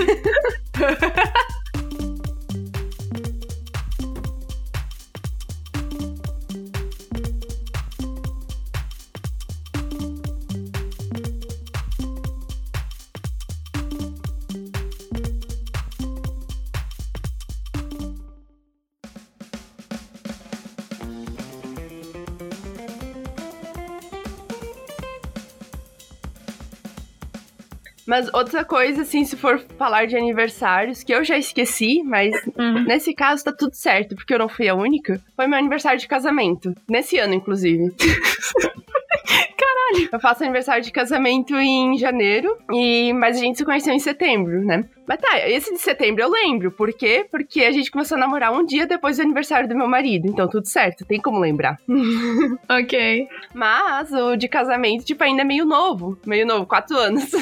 Mas 28.08 28.34
outra 28.34 28.64
coisa, 28.64 29.02
assim, 29.02 29.26
se 29.26 29.36
for 29.36 29.60
falar 29.78 30.08
de 30.08 30.16
aniversários, 30.16 31.04
que 31.04 31.14
eu 31.14 31.24
já 31.24 31.38
esqueci, 31.38 32.02
mas 32.04 32.34
uhum. 32.58 32.86
nesse 32.86 33.14
caso 33.14 33.44
tá 33.44 33.52
tudo 33.52 33.76
certo, 33.76 34.16
porque 34.16 34.34
eu 34.34 34.40
não 34.40 34.48
fui 34.48 34.70
a 34.70 34.74
única, 34.74 35.22
foi 35.36 35.46
meu 35.46 35.60
aniversário 35.60 36.00
de 36.00 36.08
casamento. 36.08 36.74
Nesse 36.90 37.18
ano, 37.18 37.34
inclusive. 37.34 37.94
Eu 40.12 40.20
faço 40.20 40.44
aniversário 40.44 40.84
de 40.84 40.92
casamento 40.92 41.56
em 41.56 41.98
janeiro, 41.98 42.58
e 42.72 43.14
mas 43.14 43.38
a 43.38 43.40
gente 43.40 43.58
se 43.58 43.66
conheceu 43.66 43.94
em 43.94 44.00
setembro, 44.00 44.64
né? 44.64 44.86
Mas 45.08 45.22
tá, 45.22 45.40
esse 45.48 45.74
de 45.74 45.80
setembro 45.80 46.22
eu 46.22 46.30
lembro. 46.30 46.70
Por 46.72 46.92
quê? 46.92 47.26
Porque 47.30 47.64
a 47.64 47.72
gente 47.72 47.90
começou 47.90 48.18
a 48.18 48.20
namorar 48.20 48.52
um 48.52 48.66
dia 48.66 48.86
depois 48.86 49.16
do 49.18 49.24
aniversário 49.24 49.68
do 49.68 49.76
meu 49.76 49.88
marido. 49.88 50.28
Então 50.28 50.50
tudo 50.50 50.68
certo, 50.68 51.06
tem 51.06 51.22
como 51.22 51.40
lembrar. 51.40 51.78
ok. 52.70 53.28
Mas 53.54 54.12
o 54.12 54.36
de 54.36 54.50
casamento, 54.50 55.06
tipo, 55.06 55.24
ainda 55.24 55.44
é 55.44 55.46
meio 55.46 55.66
novo. 55.66 56.18
Meio 56.26 56.46
novo, 56.46 56.66
quatro 56.66 56.98
anos. 56.98 57.32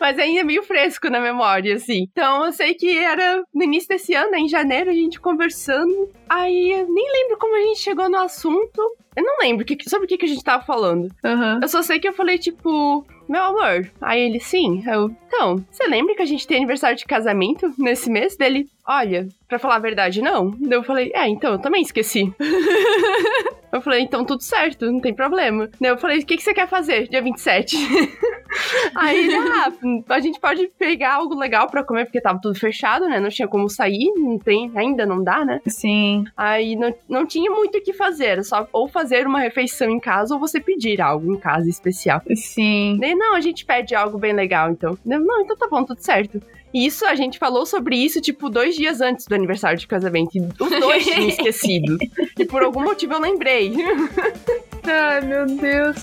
Mas 0.00 0.18
ainda 0.18 0.40
é 0.40 0.44
meio 0.44 0.64
fresco 0.64 1.08
na 1.08 1.20
memória, 1.20 1.76
assim. 1.76 2.08
Então 2.10 2.44
eu 2.44 2.52
sei 2.52 2.74
que 2.74 2.98
era 2.98 3.44
no 3.54 3.62
início 3.62 3.88
desse 3.88 4.14
ano, 4.14 4.32
né, 4.32 4.40
em 4.40 4.48
janeiro, 4.48 4.90
a 4.90 4.94
gente 4.94 5.20
conversando. 5.20 6.10
Aí 6.28 6.72
eu 6.72 6.88
nem 6.88 7.12
lembro 7.12 7.38
como 7.38 7.54
a 7.54 7.60
gente 7.60 7.78
chegou 7.78 8.08
no 8.10 8.16
assunto. 8.18 8.82
Eu 9.14 9.22
não 9.22 9.38
lembro 9.40 9.64
que, 9.64 9.76
sobre 9.88 10.06
o 10.06 10.08
que, 10.08 10.16
que 10.16 10.24
a 10.24 10.28
gente 10.28 10.42
tava 10.42 10.64
falando. 10.64 11.08
Uhum. 11.24 11.60
Eu 11.60 11.68
só 11.68 11.82
sei 11.82 11.98
que 11.98 12.08
eu 12.08 12.12
falei, 12.12 12.38
tipo, 12.38 13.04
meu 13.28 13.42
amor. 13.42 13.90
Aí 14.00 14.20
ele, 14.20 14.40
sim. 14.40 14.82
Eu, 14.86 15.14
então, 15.26 15.64
você 15.70 15.86
lembra 15.86 16.14
que 16.14 16.22
a 16.22 16.26
gente 16.26 16.46
tem 16.46 16.56
aniversário 16.58 16.96
de 16.96 17.04
casamento 17.04 17.72
nesse 17.78 18.10
mês? 18.10 18.36
Dele, 18.36 18.68
olha, 18.86 19.28
pra 19.48 19.58
falar 19.58 19.76
a 19.76 19.80
verdade, 19.80 20.22
não. 20.22 20.50
Daí 20.50 20.78
eu 20.78 20.82
falei, 20.82 21.10
é, 21.14 21.28
então, 21.28 21.52
eu 21.52 21.58
também 21.58 21.82
esqueci. 21.82 22.32
eu 23.72 23.80
falei, 23.80 24.00
então 24.00 24.24
tudo 24.24 24.42
certo, 24.42 24.90
não 24.90 25.00
tem 25.00 25.14
problema. 25.14 25.68
Daí 25.80 25.90
eu 25.90 25.98
falei, 25.98 26.18
o 26.18 26.26
que, 26.26 26.36
que 26.36 26.42
você 26.42 26.54
quer 26.54 26.68
fazer 26.68 27.08
dia 27.08 27.22
27? 27.22 27.76
Aí 28.94 29.26
ele, 29.26 29.36
ah, 29.36 29.72
a 30.10 30.20
gente 30.20 30.38
pode 30.40 30.66
pegar 30.78 31.14
algo 31.14 31.34
legal 31.34 31.68
pra 31.68 31.84
comer, 31.84 32.04
porque 32.04 32.20
tava 32.20 32.40
tudo 32.40 32.58
fechado, 32.58 33.06
né? 33.06 33.18
Não 33.18 33.28
tinha 33.28 33.48
como 33.48 33.68
sair, 33.68 34.12
não 34.14 34.38
tem, 34.38 34.70
ainda 34.74 35.06
não 35.06 35.22
dá, 35.22 35.44
né? 35.44 35.60
Sim. 35.66 36.24
Aí 36.36 36.76
não, 36.76 36.94
não 37.08 37.26
tinha 37.26 37.50
muito 37.50 37.78
o 37.78 37.82
que 37.82 37.92
fazer, 37.92 38.44
só 38.44 38.68
ou 38.72 38.88
fazer 38.88 39.26
uma 39.26 39.40
refeição 39.40 39.90
em 39.90 40.00
casa 40.00 40.34
ou 40.34 40.40
você 40.40 40.60
pedir 40.60 41.00
algo 41.00 41.32
em 41.32 41.38
casa 41.38 41.68
especial. 41.68 42.20
Sim. 42.34 42.96
Daí, 43.00 43.14
não, 43.14 43.34
a 43.34 43.40
gente 43.40 43.64
pede 43.64 43.94
algo 43.94 44.18
bem 44.18 44.32
legal, 44.32 44.70
então. 44.70 44.96
Não, 45.04 45.40
então 45.40 45.56
tá 45.56 45.68
bom, 45.68 45.84
tudo 45.84 46.00
certo. 46.00 46.40
Isso, 46.72 47.04
a 47.04 47.14
gente 47.14 47.38
falou 47.38 47.66
sobre 47.66 47.96
isso, 47.96 48.20
tipo, 48.20 48.48
dois 48.48 48.74
dias 48.74 49.00
antes 49.00 49.26
do 49.26 49.34
aniversário 49.34 49.78
de 49.78 49.86
casamento. 49.86 50.36
E 50.36 50.40
os 50.40 50.70
dois 50.70 51.04
tinham 51.04 51.28
esquecido. 51.28 51.98
e 52.38 52.44
por 52.46 52.62
algum 52.62 52.82
motivo 52.82 53.12
eu 53.12 53.20
lembrei. 53.20 53.74
Ai, 54.84 55.20
meu 55.20 55.46
Deus. 55.46 55.96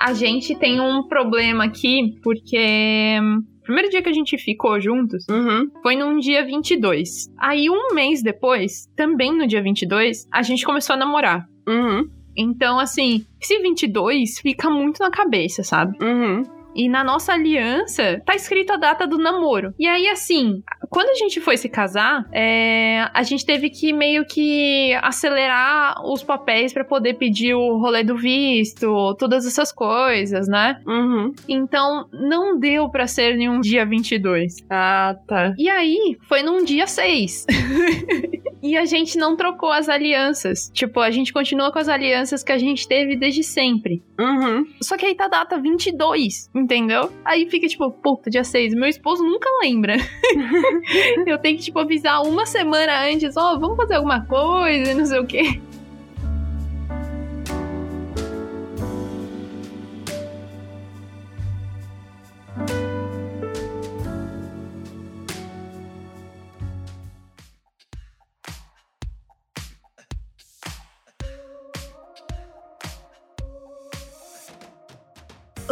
A 0.00 0.14
gente 0.14 0.54
tem 0.54 0.80
um 0.80 1.06
problema 1.06 1.64
aqui, 1.64 2.18
porque 2.22 3.18
o 3.60 3.62
primeiro 3.62 3.90
dia 3.90 4.02
que 4.02 4.08
a 4.08 4.14
gente 4.14 4.38
ficou 4.38 4.80
juntos 4.80 5.26
uhum. 5.28 5.70
foi 5.82 5.94
num 5.94 6.18
dia 6.18 6.42
22. 6.42 7.30
Aí, 7.38 7.68
um 7.68 7.94
mês 7.94 8.22
depois, 8.22 8.88
também 8.96 9.36
no 9.36 9.46
dia 9.46 9.62
22, 9.62 10.26
a 10.32 10.40
gente 10.40 10.64
começou 10.64 10.94
a 10.94 10.96
namorar. 10.96 11.46
Uhum. 11.68 12.08
Então, 12.34 12.78
assim, 12.78 13.26
esse 13.38 13.58
22 13.58 14.38
fica 14.38 14.70
muito 14.70 15.00
na 15.00 15.10
cabeça, 15.10 15.62
sabe? 15.62 15.98
Uhum. 16.02 16.44
E 16.74 16.88
na 16.88 17.02
nossa 17.04 17.32
aliança 17.32 18.20
tá 18.24 18.34
escrito 18.34 18.72
a 18.72 18.76
data 18.76 19.06
do 19.06 19.18
namoro. 19.18 19.74
E 19.78 19.86
aí, 19.86 20.08
assim, 20.08 20.62
quando 20.88 21.08
a 21.10 21.14
gente 21.14 21.40
foi 21.40 21.56
se 21.56 21.68
casar, 21.68 22.26
é, 22.32 23.08
a 23.12 23.22
gente 23.22 23.44
teve 23.44 23.70
que 23.70 23.92
meio 23.92 24.24
que 24.24 24.92
acelerar 25.02 26.04
os 26.04 26.22
papéis 26.22 26.72
para 26.72 26.84
poder 26.84 27.14
pedir 27.14 27.54
o 27.54 27.78
rolê 27.78 28.02
do 28.02 28.16
visto, 28.16 29.14
todas 29.18 29.46
essas 29.46 29.72
coisas, 29.72 30.48
né? 30.48 30.80
Uhum. 30.86 31.32
Então, 31.48 32.08
não 32.12 32.58
deu 32.58 32.88
para 32.88 33.06
ser 33.06 33.36
nenhum 33.36 33.60
dia 33.60 33.84
22. 33.86 34.56
Ah, 34.68 35.16
tá. 35.26 35.54
E 35.58 35.68
aí, 35.68 36.16
foi 36.28 36.42
num 36.42 36.64
dia 36.64 36.86
6. 36.86 37.46
e 38.62 38.76
a 38.76 38.84
gente 38.84 39.18
não 39.18 39.36
trocou 39.36 39.70
as 39.70 39.88
alianças. 39.88 40.70
Tipo, 40.72 41.00
a 41.00 41.10
gente 41.10 41.32
continua 41.32 41.72
com 41.72 41.78
as 41.78 41.88
alianças 41.88 42.42
que 42.42 42.52
a 42.52 42.58
gente 42.58 42.86
teve 42.86 43.16
desde 43.16 43.42
sempre. 43.42 44.02
Uhum. 44.18 44.66
Só 44.82 44.96
que 44.96 45.06
aí 45.06 45.14
tá 45.14 45.24
a 45.24 45.28
data 45.28 45.58
22 45.58 46.50
entendeu? 46.54 47.10
Aí 47.24 47.48
fica 47.48 47.66
tipo, 47.66 47.90
puta, 47.90 48.30
dia 48.30 48.44
6. 48.44 48.74
Meu 48.74 48.88
esposo 48.88 49.22
nunca 49.22 49.48
lembra. 49.62 49.96
eu 51.26 51.38
tenho 51.38 51.56
que, 51.56 51.64
tipo, 51.64 51.78
avisar 51.78 52.22
uma 52.22 52.46
semana 52.46 53.06
antes, 53.06 53.36
ó, 53.36 53.54
oh, 53.54 53.60
vamos 53.60 53.76
fazer 53.76 53.94
alguma 53.94 54.24
coisa, 54.26 54.94
não 54.94 55.06
sei 55.06 55.18
o 55.18 55.26
quê. 55.26 55.60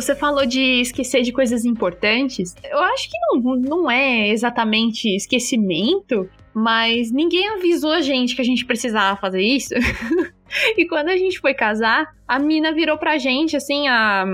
Você 0.09 0.17
falou 0.17 0.47
de 0.47 0.81
esquecer 0.81 1.21
de 1.21 1.31
coisas 1.31 1.67
importantes. 1.67 2.57
Eu 2.65 2.79
acho 2.79 3.11
que 3.11 3.19
não, 3.21 3.57
não 3.57 3.91
é 3.91 4.31
exatamente 4.31 5.15
esquecimento, 5.15 6.27
mas 6.55 7.13
ninguém 7.13 7.47
avisou 7.51 7.91
a 7.91 8.01
gente 8.01 8.35
que 8.35 8.41
a 8.41 8.45
gente 8.45 8.65
precisava 8.65 9.21
fazer 9.21 9.43
isso. 9.43 9.75
e 10.79 10.87
quando 10.87 11.11
a 11.11 11.17
gente 11.19 11.39
foi 11.39 11.53
casar, 11.53 12.07
a 12.27 12.39
mina 12.39 12.73
virou 12.73 12.97
pra 12.97 13.19
gente, 13.19 13.55
assim, 13.55 13.87
a, 13.87 14.25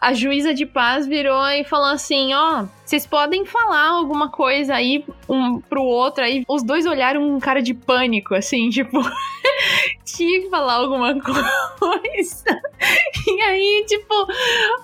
a 0.00 0.14
juíza 0.14 0.54
de 0.54 0.64
paz 0.64 1.06
virou 1.06 1.46
e 1.48 1.62
falou 1.62 1.88
assim: 1.88 2.32
ó, 2.32 2.62
oh, 2.62 2.68
vocês 2.84 3.06
podem 3.06 3.44
falar 3.44 3.88
alguma 3.90 4.30
coisa 4.30 4.76
aí 4.76 5.04
um 5.28 5.60
pro 5.60 5.82
outro. 5.82 6.24
Aí 6.24 6.42
os 6.48 6.62
dois 6.62 6.86
olharam 6.86 7.22
um 7.22 7.38
cara 7.38 7.60
de 7.60 7.74
pânico, 7.74 8.34
assim, 8.34 8.70
tipo, 8.70 8.98
tinha 10.04 10.40
que 10.40 10.48
falar 10.48 10.74
alguma 10.74 11.14
coisa. 11.20 12.60
E 13.28 13.40
aí, 13.40 13.84
tipo, 13.86 14.14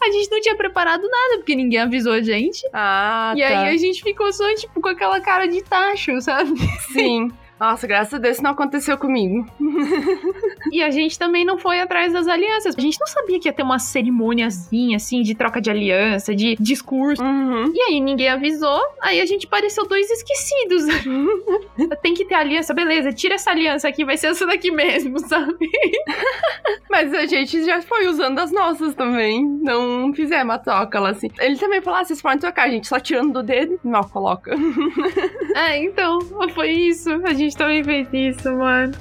a 0.02 0.10
gente 0.12 0.30
não 0.30 0.40
tinha 0.40 0.56
preparado 0.56 1.02
nada, 1.02 1.36
porque 1.38 1.54
ninguém 1.56 1.80
avisou 1.80 2.12
a 2.12 2.22
gente. 2.22 2.62
Ah, 2.72 3.32
e 3.36 3.40
tá. 3.40 3.46
aí 3.46 3.74
a 3.74 3.76
gente 3.76 4.02
ficou 4.02 4.32
só, 4.32 4.54
tipo, 4.54 4.80
com 4.80 4.88
aquela 4.88 5.20
cara 5.20 5.46
de 5.46 5.62
tacho, 5.62 6.20
sabe? 6.20 6.54
Sim. 6.92 7.30
Nossa, 7.58 7.87
graças 7.87 8.14
a 8.14 8.18
Deus 8.18 8.34
isso 8.34 8.42
não 8.42 8.50
aconteceu 8.50 8.99
comigo. 8.99 9.46
e 10.73 10.82
a 10.82 10.90
gente 10.90 11.18
também 11.18 11.44
não 11.44 11.56
foi 11.56 11.80
atrás 11.80 12.12
das 12.12 12.26
alianças. 12.26 12.75
A 12.76 12.80
gente 12.80 12.99
não 12.99 13.06
sabia 13.06 13.38
que 13.38 13.49
ia 13.49 13.52
ter 13.52 13.62
uma 13.62 13.78
cerimôniazinha, 13.78 14.96
assim, 14.96 15.23
de 15.23 15.34
troca 15.34 15.61
de 15.61 15.70
aliança, 15.70 16.34
de 16.34 16.56
discurso. 16.56 17.23
Uhum. 17.23 17.73
E 17.73 17.80
aí 17.80 18.00
ninguém 18.00 18.28
avisou, 18.28 18.80
aí 19.00 19.20
a 19.20 19.26
gente 19.26 19.46
pareceu 19.46 19.87
dois 19.87 20.11
esquecidos. 20.11 20.84
Tem 22.02 22.14
que 22.14 22.25
ter 22.25 22.34
aliança, 22.34 22.75
beleza, 22.75 23.12
tira 23.12 23.34
essa 23.34 23.50
aliança 23.50 23.88
aqui, 23.88 24.04
vai 24.04 24.16
ser 24.16 24.28
essa 24.28 24.46
daqui 24.46 24.70
mesmo, 24.70 25.18
sabe? 25.26 25.54
Mas 26.90 27.12
a 27.14 27.26
gente 27.26 27.64
já 27.64 27.80
foi 27.82 28.06
usando 28.08 28.38
as 28.38 28.52
nossas 28.52 28.94
também. 28.94 29.44
Não 29.62 30.12
fizemos 30.12 30.54
a 30.54 30.58
troca 30.58 31.00
lá 31.00 31.11
assim. 31.11 31.28
Ele 31.38 31.56
também 31.56 31.80
falou: 31.80 32.00
ah, 32.00 32.04
vocês 32.04 32.20
podem 32.20 32.38
trocar, 32.38 32.64
a 32.64 32.70
gente 32.70 32.87
só 32.87 32.99
tirando 32.99 33.32
do 33.32 33.42
dedo, 33.42 33.78
não 33.84 34.02
coloca. 34.02 34.54
é, 35.54 35.82
então, 35.82 36.18
foi 36.54 36.70
isso. 36.70 37.11
A 37.25 37.32
gente 37.32 37.53
gente 37.54 37.56
também 37.56 37.84
fez 37.84 38.08
isso, 38.12 38.52
mano. 38.52 38.92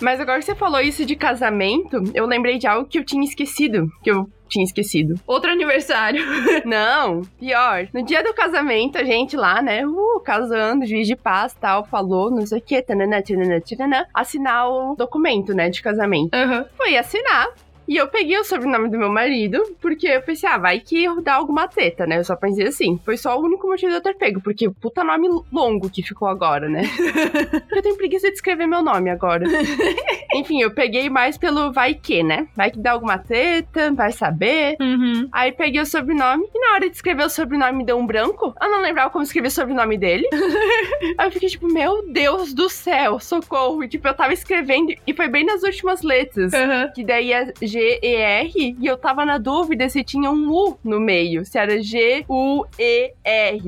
Mas 0.00 0.20
agora 0.20 0.38
que 0.38 0.44
você 0.44 0.54
falou 0.54 0.80
isso 0.80 1.06
de 1.06 1.16
casamento, 1.16 2.02
eu 2.12 2.26
lembrei 2.26 2.58
de 2.58 2.66
algo 2.66 2.86
que 2.86 2.98
eu 2.98 3.04
tinha 3.04 3.24
esquecido. 3.24 3.88
Que 4.02 4.10
eu 4.10 4.28
tinha 4.48 4.64
esquecido. 4.64 5.14
Outro 5.26 5.50
aniversário. 5.50 6.22
Não, 6.64 7.22
pior. 7.38 7.88
No 7.92 8.04
dia 8.04 8.22
do 8.22 8.34
casamento, 8.34 8.98
a 8.98 9.04
gente 9.04 9.36
lá, 9.36 9.60
né, 9.62 9.86
uh, 9.86 10.20
casando, 10.20 10.86
juiz 10.86 11.06
de 11.06 11.16
paz 11.16 11.54
tal, 11.60 11.84
falou, 11.84 12.30
não 12.30 12.46
sei 12.46 12.58
o 12.58 12.62
que, 12.62 12.80
tanana, 12.82 13.22
tanana, 13.22 13.60
tanana, 13.60 14.06
assinar 14.12 14.68
o 14.68 14.94
documento, 14.96 15.54
né, 15.54 15.68
de 15.68 15.82
casamento. 15.82 16.34
Uhum. 16.36 16.64
Fui 16.76 16.96
assinar. 16.96 17.48
E 17.86 17.96
eu 17.96 18.08
peguei 18.08 18.38
o 18.38 18.44
sobrenome 18.44 18.88
do 18.88 18.98
meu 18.98 19.10
marido, 19.10 19.62
porque 19.80 20.06
eu 20.06 20.22
pensei, 20.22 20.48
ah, 20.48 20.58
vai 20.58 20.80
que 20.80 21.06
dá 21.22 21.34
alguma 21.34 21.68
treta, 21.68 22.06
né? 22.06 22.18
Eu 22.18 22.24
só 22.24 22.34
pensei 22.34 22.66
assim. 22.66 22.98
Foi 23.04 23.16
só 23.16 23.38
o 23.38 23.42
único 23.42 23.66
motivo 23.66 23.90
de 23.90 23.98
eu 23.98 24.02
ter 24.02 24.14
pego, 24.14 24.40
porque 24.40 24.70
puta 24.70 25.04
nome 25.04 25.28
longo 25.52 25.90
que 25.90 26.02
ficou 26.02 26.28
agora, 26.28 26.68
né? 26.68 26.82
eu 27.70 27.82
tenho 27.82 27.96
preguiça 27.96 28.28
de 28.28 28.34
escrever 28.34 28.66
meu 28.66 28.82
nome 28.82 29.10
agora. 29.10 29.44
Enfim, 30.34 30.60
eu 30.62 30.70
peguei 30.72 31.08
mais 31.08 31.38
pelo 31.38 31.72
vai 31.72 31.94
que, 31.94 32.22
né? 32.22 32.48
Vai 32.56 32.70
que 32.70 32.78
dá 32.78 32.92
alguma 32.92 33.18
treta, 33.18 33.92
vai 33.92 34.12
saber. 34.12 34.76
Uhum. 34.80 35.28
Aí 35.30 35.52
peguei 35.52 35.80
o 35.80 35.86
sobrenome, 35.86 36.44
e 36.54 36.58
na 36.58 36.74
hora 36.74 36.88
de 36.88 36.96
escrever 36.96 37.24
o 37.24 37.30
sobrenome 37.30 37.84
deu 37.84 37.96
um 37.96 38.06
branco. 38.06 38.54
Eu 38.60 38.70
não 38.70 38.80
lembrava 38.80 39.10
como 39.10 39.22
escrever 39.22 39.48
o 39.48 39.50
sobrenome 39.50 39.96
dele. 39.98 40.28
Aí 41.18 41.28
eu 41.28 41.32
fiquei 41.32 41.48
tipo, 41.48 41.72
meu 41.72 42.10
Deus 42.10 42.52
do 42.52 42.68
céu, 42.68 43.20
socorro. 43.20 43.84
E, 43.84 43.88
tipo, 43.88 44.08
eu 44.08 44.14
tava 44.14 44.32
escrevendo, 44.32 44.94
e 45.06 45.14
foi 45.14 45.28
bem 45.28 45.44
nas 45.44 45.62
últimas 45.62 46.02
letras. 46.02 46.52
Uhum. 46.52 46.92
Que 46.94 47.04
daí 47.04 47.32
é 47.32 47.52
G-E-R, 47.74 48.76
e 48.80 48.86
eu 48.86 48.96
tava 48.96 49.24
na 49.24 49.36
dúvida 49.36 49.88
se 49.88 50.04
tinha 50.04 50.30
um 50.30 50.48
U 50.48 50.78
no 50.84 51.00
meio, 51.00 51.44
se 51.44 51.58
era 51.58 51.82
G-U-E-R. 51.82 52.24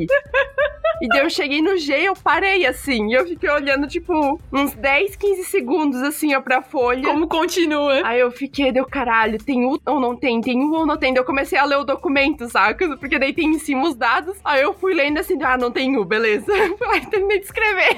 e 1.03 1.09
daí 1.09 1.21
eu 1.21 1.31
cheguei 1.31 1.61
no 1.61 1.77
G 1.77 2.03
eu 2.03 2.15
parei 2.15 2.65
assim, 2.65 3.09
e 3.09 3.15
eu 3.15 3.27
fiquei 3.27 3.51
olhando, 3.51 3.89
tipo, 3.89 4.41
uns 4.53 4.75
10, 4.75 5.17
15 5.17 5.45
segundos, 5.45 6.01
assim, 6.03 6.35
ó, 6.37 6.41
pra 6.41 6.63
folha. 6.63 7.03
Como 7.03 7.27
continua? 7.27 8.07
Aí 8.07 8.21
eu 8.21 8.31
fiquei, 8.31 8.71
deu 8.71 8.87
caralho, 8.87 9.43
tem 9.43 9.65
U 9.65 9.81
ou 9.85 9.99
não 9.99 10.15
tem? 10.15 10.41
Tem 10.41 10.57
U 10.63 10.73
ou 10.73 10.87
não 10.87 10.97
tem? 10.97 11.13
Daí 11.13 11.21
eu 11.21 11.27
comecei 11.27 11.59
a 11.59 11.65
ler 11.65 11.79
o 11.79 11.85
documento, 11.85 12.49
saca? 12.49 12.97
Porque 12.97 13.19
daí 13.19 13.33
tem 13.33 13.49
em 13.49 13.59
cima 13.59 13.89
os 13.89 13.97
dados. 13.97 14.37
Aí 14.45 14.63
eu 14.63 14.73
fui 14.73 14.95
lendo 14.95 15.19
assim, 15.19 15.37
ah, 15.43 15.59
não 15.59 15.73
tem 15.73 15.97
U, 15.97 16.05
beleza. 16.05 16.47
Aí 16.93 17.05
terminei 17.07 17.41
de 17.41 17.47
escrever. 17.47 17.97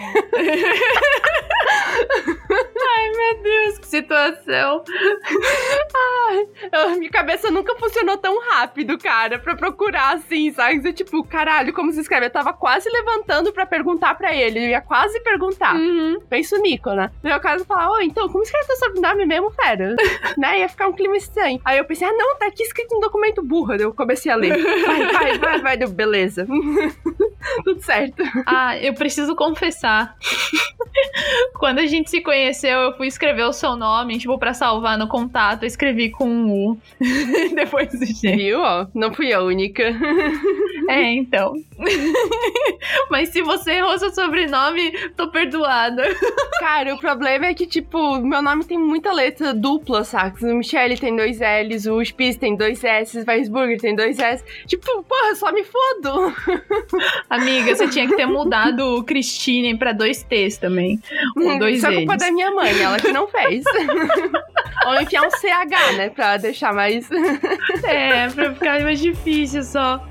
Ai, 3.09 3.13
meu 3.13 3.43
Deus, 3.43 3.79
que 3.79 3.87
situação. 3.87 4.85
Ai, 6.73 6.97
minha 6.97 7.11
cabeça 7.11 7.51
nunca 7.51 7.75
funcionou 7.77 8.17
tão 8.19 8.39
rápido, 8.51 8.99
cara, 8.99 9.39
pra 9.39 9.57
procurar 9.57 10.15
assim, 10.15 10.53
sabe? 10.53 10.87
Eu, 10.87 10.93
tipo, 10.93 11.25
caralho, 11.25 11.73
como 11.73 11.93
se 11.93 12.01
escreve? 12.01 12.27
Eu 12.27 12.31
tava 12.31 12.53
quase 12.53 12.89
levantando 12.91 13.53
pra 13.53 13.65
perguntar 13.65 14.15
pra 14.15 14.35
ele. 14.35 14.59
Eu 14.59 14.69
ia 14.69 14.81
quase 14.81 15.21
perguntar. 15.21 15.75
Uhum. 15.75 16.21
Penso 16.29 16.61
mico, 16.61 16.91
né? 16.91 17.11
No 17.23 17.31
meu 17.31 17.41
caso, 17.41 17.65
falar, 17.65 17.91
ô, 17.91 18.01
então, 18.01 18.29
como 18.29 18.45
escreve 18.45 18.67
teu 18.67 18.77
sobrenome 18.77 19.25
mesmo, 19.25 19.51
fera? 19.53 19.95
né? 20.37 20.61
Ia 20.61 20.69
ficar 20.69 20.89
um 20.89 20.93
clima 20.93 21.17
estranho. 21.17 21.61
Aí 21.65 21.79
eu 21.79 21.85
pensei, 21.85 22.07
ah, 22.07 22.13
não, 22.13 22.37
tá 22.37 22.47
aqui 22.47 22.63
escrito 22.63 22.97
um 22.97 23.01
documento 23.01 23.43
burro. 23.43 23.75
Eu 23.75 23.95
comecei 23.95 24.31
a 24.31 24.37
ler. 24.37 24.57
Vai, 24.85 25.07
vai, 25.13 25.39
vai, 25.39 25.61
vai. 25.61 25.77
Deu, 25.77 25.89
beleza. 25.89 26.47
Tudo 27.65 27.81
certo. 27.83 28.23
Ah, 28.45 28.77
eu 28.79 28.93
preciso 28.95 29.35
confessar. 29.35 30.15
Quando 31.55 31.79
a 31.79 31.87
gente 31.87 32.11
se 32.11 32.21
conheceu, 32.21 32.79
eu 32.81 32.93
fui 32.99 33.07
escrever 33.07 33.45
o 33.45 33.53
seu 33.53 33.77
nome, 33.77 34.19
tipo, 34.19 34.37
pra 34.39 34.53
salvar 34.53 34.99
no 34.99 35.07
contato. 35.09 35.63
Eu 35.63 35.69
escrevi 35.69 36.11
com 36.11 36.29
um 36.29 36.51
U. 36.51 36.79
Depois 37.55 37.89
do 37.99 38.05
G. 38.05 38.37
Viu? 38.37 38.61
Ó, 38.61 38.87
não 38.93 39.15
fui 39.15 39.33
a 39.33 39.41
única. 39.41 39.85
é, 40.91 41.13
então. 41.13 41.55
Mas 43.11 43.31
se 43.31 43.41
você 43.41 43.75
errou 43.75 43.97
seu 43.99 44.11
sobrenome, 44.11 44.93
tô 45.17 45.31
perdoada. 45.31 46.03
Cara, 46.59 46.95
o 46.95 46.99
problema 46.99 47.47
é 47.47 47.55
que, 47.55 47.67
tipo, 47.67 48.21
meu 48.21 48.43
nome 48.43 48.65
tem 48.65 48.77
muita 48.77 49.13
letra 49.13 49.55
dupla, 49.55 50.03
saca? 50.03 50.45
O 50.45 50.55
Michelle 50.57 50.99
tem 50.99 51.15
dois 51.15 51.39
L's, 51.39 51.87
o 51.87 52.05
Spitz 52.05 52.37
tem 52.37 52.57
dois 52.57 52.83
S, 52.83 53.19
o 53.19 53.25
Weisburger 53.27 53.81
tem 53.81 53.95
dois 53.95 54.19
S. 54.19 54.45
Tipo, 54.67 55.05
porra, 55.05 55.35
só 55.37 55.53
me 55.53 55.63
fodo. 55.65 56.35
Amiga, 57.31 57.77
você 57.77 57.87
tinha 57.87 58.09
que 58.09 58.17
ter 58.17 58.27
mudado 58.27 58.81
o 58.97 59.05
Christine 59.05 59.79
pra 59.79 59.93
dois 59.93 60.25
T's 60.25 60.59
também. 60.59 61.01
Um, 61.37 61.59
dois 61.59 61.79
Isso 61.79 61.87
é 61.87 61.95
culpa 61.95 62.17
da 62.17 62.31
minha 62.33 62.51
mãe, 62.51 62.75
ela 62.83 62.99
que 62.99 63.13
não 63.13 63.27
fez. 63.29 63.65
Ou 64.87 65.01
enfiar 65.01 65.23
um 65.23 65.31
CH, 65.31 65.97
né? 65.97 66.11
Pra 66.11 66.37
deixar 66.37 66.73
mais. 66.73 67.09
é, 67.85 68.29
pra 68.29 68.55
ficar 68.55 68.81
mais 68.81 69.01
difícil 69.01 69.63
só. 69.63 70.05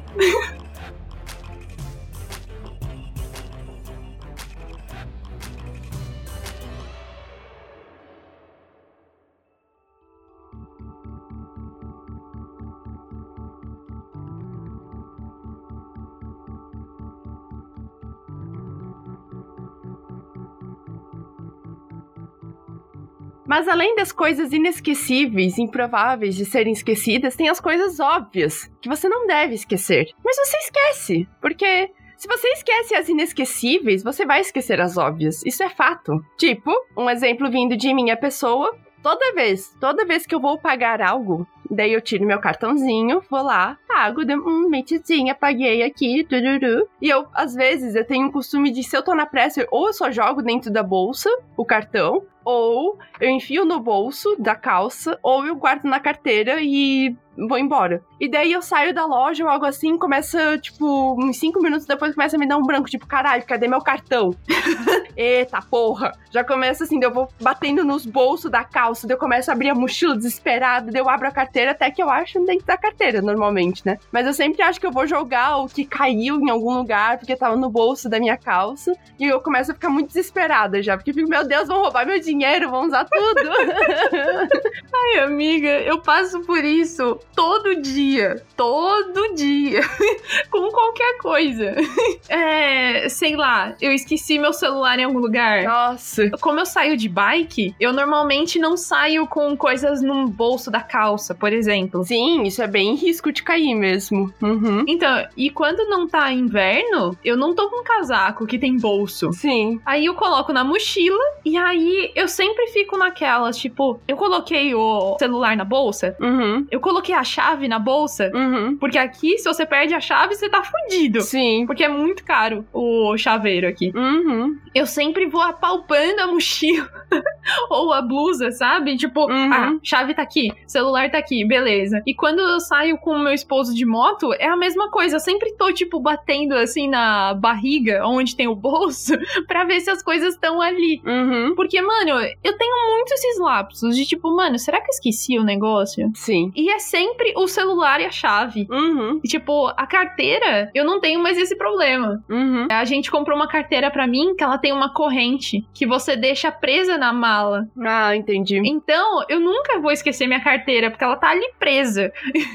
Mas 23.47 23.67
além 23.67 23.95
das 23.95 24.11
coisas 24.11 24.51
inesquecíveis, 24.51 25.57
improváveis 25.57 26.35
de 26.35 26.45
serem 26.45 26.73
esquecidas, 26.73 27.35
tem 27.35 27.47
as 27.47 27.61
coisas 27.61 27.99
óbvias 27.99 28.69
que 28.81 28.89
você 28.89 29.07
não 29.07 29.25
deve 29.25 29.55
esquecer. 29.55 30.09
Mas 30.23 30.35
você 30.35 30.57
esquece, 30.57 31.27
porque 31.41 31.89
se 32.17 32.27
você 32.27 32.47
esquece 32.49 32.95
as 32.95 33.07
inesquecíveis, 33.07 34.03
você 34.03 34.25
vai 34.25 34.41
esquecer 34.41 34.81
as 34.81 34.97
óbvias. 34.97 35.45
Isso 35.45 35.63
é 35.63 35.69
fato. 35.69 36.19
Tipo, 36.37 36.71
um 36.97 37.09
exemplo 37.09 37.49
vindo 37.49 37.77
de 37.77 37.93
minha 37.93 38.17
pessoa. 38.17 38.75
Toda 39.01 39.33
vez, 39.33 39.73
toda 39.79 40.05
vez 40.05 40.25
que 40.25 40.35
eu 40.35 40.39
vou 40.39 40.57
pagar 40.57 41.01
algo, 41.01 41.47
daí 41.69 41.93
eu 41.93 42.01
tiro 42.01 42.25
meu 42.25 42.39
cartãozinho, 42.39 43.21
vou 43.29 43.43
lá, 43.43 43.77
apago, 43.87 44.25
dei 44.25 44.35
um 44.35 44.69
mitizinho, 44.69 45.31
apaguei 45.31 45.83
aqui, 45.83 46.23
tururu. 46.23 46.87
E 47.01 47.09
eu, 47.09 47.27
às 47.33 47.53
vezes, 47.53 47.95
eu 47.95 48.05
tenho 48.05 48.27
o 48.27 48.31
costume 48.31 48.71
de, 48.71 48.83
se 48.83 48.97
eu 48.97 49.03
tô 49.03 49.13
na 49.15 49.25
pressa, 49.25 49.65
ou 49.71 49.87
eu 49.87 49.93
só 49.93 50.11
jogo 50.11 50.41
dentro 50.41 50.71
da 50.71 50.83
bolsa 50.83 51.29
o 51.55 51.65
cartão, 51.65 52.23
ou 52.47 52.97
eu 53.19 53.29
enfio 53.29 53.65
no 53.65 53.77
bolso 53.77 54.37
da 54.39 54.55
calça, 54.55 55.19
ou 55.21 55.45
eu 55.45 55.53
guardo 55.53 55.83
na 55.83 55.99
carteira 55.99 56.61
e 56.61 57.13
vou 57.45 57.57
embora. 57.57 58.01
E 58.19 58.27
daí 58.27 58.51
eu 58.51 58.61
saio 58.61 58.93
da 58.93 59.05
loja 59.05 59.43
ou 59.43 59.49
algo 59.49 59.65
assim, 59.65 59.97
começa, 59.97 60.57
tipo, 60.57 61.15
uns 61.21 61.37
cinco 61.37 61.61
minutos 61.61 61.85
depois 61.85 62.15
começa 62.15 62.35
a 62.35 62.39
me 62.39 62.47
dar 62.47 62.57
um 62.57 62.63
branco, 62.63 62.89
tipo, 62.89 63.05
caralho, 63.05 63.45
cadê 63.45 63.67
meu 63.67 63.81
cartão? 63.81 64.31
Eita 65.15 65.61
porra! 65.61 66.13
Já 66.31 66.43
começa 66.43 66.83
assim, 66.83 66.99
eu 67.03 67.13
vou 67.13 67.27
batendo 67.41 67.83
nos 67.83 68.05
bolsos 68.05 68.49
da 68.49 68.63
calça, 68.63 69.05
daí 69.05 69.15
eu 69.15 69.19
começo 69.19 69.51
a 69.51 69.53
abrir 69.53 69.69
a 69.69 69.75
mochila 69.75 70.15
desesperado, 70.15 70.91
daí 70.91 71.01
eu 71.01 71.09
abro 71.09 71.27
a 71.27 71.31
carteira 71.31 71.71
até 71.71 71.91
que 71.91 72.01
eu 72.01 72.09
acho 72.09 72.39
dentro 72.45 72.65
da 72.65 72.77
carteira, 72.77 73.21
normalmente, 73.21 73.85
né? 73.85 73.99
Mas 74.11 74.25
eu 74.25 74.33
sempre 74.33 74.61
acho 74.61 74.79
que 74.79 74.87
eu 74.87 74.91
vou 74.91 75.05
jogar 75.05 75.57
o 75.57 75.67
que 75.67 75.85
caiu 75.85 76.39
em 76.39 76.49
algum 76.49 76.73
lugar, 76.73 77.17
porque 77.17 77.35
tava 77.35 77.55
no 77.55 77.69
bolso 77.69 78.09
da 78.09 78.19
minha 78.19 78.37
calça, 78.37 78.93
e 79.19 79.25
eu 79.25 79.41
começo 79.41 79.71
a 79.71 79.73
ficar 79.73 79.89
muito 79.89 80.07
desesperada 80.07 80.81
já, 80.81 80.95
porque 80.95 81.11
eu 81.11 81.15
fico, 81.15 81.29
meu 81.29 81.45
Deus, 81.45 81.67
vão 81.67 81.81
roubar 81.81 82.05
meu 82.05 82.19
dinheiro, 82.19 82.36
vão 82.69 82.85
usar 82.85 83.05
tudo. 83.05 83.41
Ai, 84.93 85.23
amiga, 85.23 85.69
eu 85.81 85.99
passo 85.99 86.41
por 86.41 86.63
isso 86.63 87.19
todo 87.35 87.81
dia. 87.81 88.41
Todo 88.55 89.35
dia. 89.35 89.81
Com 90.49 90.69
qualquer 90.69 91.17
coisa. 91.19 91.75
É, 92.29 93.07
sei 93.07 93.35
lá, 93.35 93.73
eu 93.81 93.93
esqueci 93.93 94.37
meu 94.37 94.51
celular 94.51 94.99
em 94.99 95.05
algum 95.05 95.19
lugar. 95.19 95.63
Nossa. 95.63 96.29
Como 96.41 96.59
eu 96.59 96.65
saio 96.65 96.97
de 96.97 97.07
bike, 97.07 97.73
eu 97.79 97.93
normalmente 97.93 98.59
não 98.59 98.75
saio 98.75 99.25
com 99.27 99.55
coisas 99.55 100.01
no 100.01 100.27
bolso 100.27 100.69
da 100.69 100.81
calça, 100.81 101.33
por 101.33 101.53
exemplo. 101.53 102.03
Sim, 102.03 102.43
isso 102.43 102.61
é 102.61 102.67
bem 102.67 102.95
risco 102.95 103.31
de 103.31 103.43
cair 103.43 103.73
mesmo. 103.75 104.33
Uhum. 104.41 104.83
Então, 104.87 105.25
e 105.37 105.49
quando 105.49 105.87
não 105.89 106.07
tá 106.07 106.31
inverno, 106.31 107.17
eu 107.23 107.37
não 107.37 107.55
tô 107.55 107.69
com 107.69 107.81
um 107.81 107.83
casaco 107.83 108.45
que 108.45 108.59
tem 108.59 108.77
bolso. 108.77 109.31
Sim. 109.31 109.79
Aí 109.85 110.05
eu 110.05 110.13
coloco 110.13 110.51
na 110.51 110.63
mochila 110.63 111.23
e 111.45 111.55
aí 111.57 112.11
eu 112.15 112.26
sempre 112.27 112.67
fico 112.67 112.97
naquelas, 112.97 113.57
tipo, 113.57 113.99
eu 114.07 114.17
coloquei 114.17 114.73
o 114.73 115.17
celular 115.19 115.55
na 115.55 115.63
bolsa, 115.63 116.15
uhum. 116.19 116.65
eu 116.71 116.79
coloquei 116.79 117.15
a 117.15 117.23
chave 117.23 117.67
na 117.67 117.79
bolsa, 117.79 118.31
uhum. 118.33 118.77
porque 118.77 118.97
aqui, 118.97 119.37
se 119.37 119.45
você 119.45 119.65
perde 119.65 119.93
a 119.93 119.99
chave, 119.99 120.35
você 120.35 120.49
tá 120.49 120.63
fudido. 120.63 121.21
Sim. 121.21 121.65
Porque 121.65 121.83
é 121.83 121.87
muito 121.87 122.23
caro 122.23 122.65
o 122.73 123.17
chaveiro 123.17 123.67
aqui. 123.67 123.91
Uhum. 123.95 124.57
Eu 124.73 124.85
sempre 124.85 125.27
vou 125.27 125.41
apalpando 125.41 126.21
a 126.21 126.27
mochila 126.27 126.89
ou 127.69 127.93
a 127.93 128.01
blusa, 128.01 128.51
sabe? 128.51 128.97
Tipo, 128.97 129.25
uhum. 129.29 129.53
ah, 129.53 129.77
chave 129.83 130.13
tá 130.13 130.21
aqui, 130.21 130.51
celular 130.65 131.09
tá 131.09 131.17
aqui, 131.17 131.45
beleza. 131.45 132.01
E 132.05 132.13
quando 132.13 132.39
eu 132.39 132.59
saio 132.59 132.97
com 132.97 133.11
o 133.11 133.19
meu 133.19 133.33
esposo 133.33 133.73
de 133.73 133.85
moto, 133.85 134.33
é 134.33 134.47
a 134.47 134.57
mesma 134.57 134.89
coisa. 134.89 135.15
Eu 135.15 135.19
sempre 135.19 135.53
tô, 135.53 135.71
tipo, 135.71 135.99
batendo 135.99 136.55
assim 136.55 136.87
na 136.87 137.33
barriga, 137.33 138.01
onde 138.05 138.35
tem 138.35 138.47
o 138.47 138.55
bolso, 138.55 139.13
pra 139.47 139.63
ver 139.63 139.81
se 139.81 139.89
as 139.89 140.03
coisas 140.03 140.33
estão 140.33 140.61
ali. 140.61 141.01
Uhum. 141.05 141.55
Porque, 141.55 141.81
mano, 141.81 142.16
eu 142.21 142.57
tenho 142.57 142.95
muito 142.95 143.13
esses 143.13 143.39
lapsos 143.39 143.95
de 143.95 144.05
tipo, 144.05 144.35
mano, 144.35 144.57
será 144.57 144.79
que 144.79 144.87
eu 144.87 144.93
esqueci 144.93 145.37
o 145.37 145.43
negócio? 145.43 146.11
Sim. 146.15 146.51
E 146.55 146.69
é 146.69 146.79
sempre 146.79 147.33
o 147.35 147.47
celular 147.47 147.99
e 148.01 148.05
a 148.05 148.11
chave. 148.11 148.67
Uhum. 148.69 149.19
E, 149.23 149.27
tipo, 149.27 149.67
a 149.67 149.87
carteira, 149.87 150.69
eu 150.73 150.85
não 150.85 150.99
tenho 150.99 151.21
mais 151.21 151.37
esse 151.37 151.55
problema. 151.55 152.23
Uhum. 152.29 152.67
A 152.69 152.85
gente 152.85 153.11
comprou 153.11 153.35
uma 153.35 153.47
carteira 153.47 153.89
para 153.91 154.07
mim 154.07 154.35
que 154.35 154.43
ela 154.43 154.57
tem 154.57 154.71
uma 154.71 154.93
corrente 154.93 155.65
que 155.73 155.85
você 155.85 156.15
deixa 156.15 156.51
presa 156.51 156.97
na 156.97 157.13
mala. 157.13 157.67
Ah, 157.79 158.15
entendi. 158.15 158.61
Então, 158.65 159.23
eu 159.29 159.39
nunca 159.39 159.79
vou 159.79 159.91
esquecer 159.91 160.27
minha 160.27 160.41
carteira, 160.41 160.89
porque 160.89 161.03
ela 161.03 161.15
tá 161.15 161.29
ali 161.29 161.47
presa. 161.59 162.11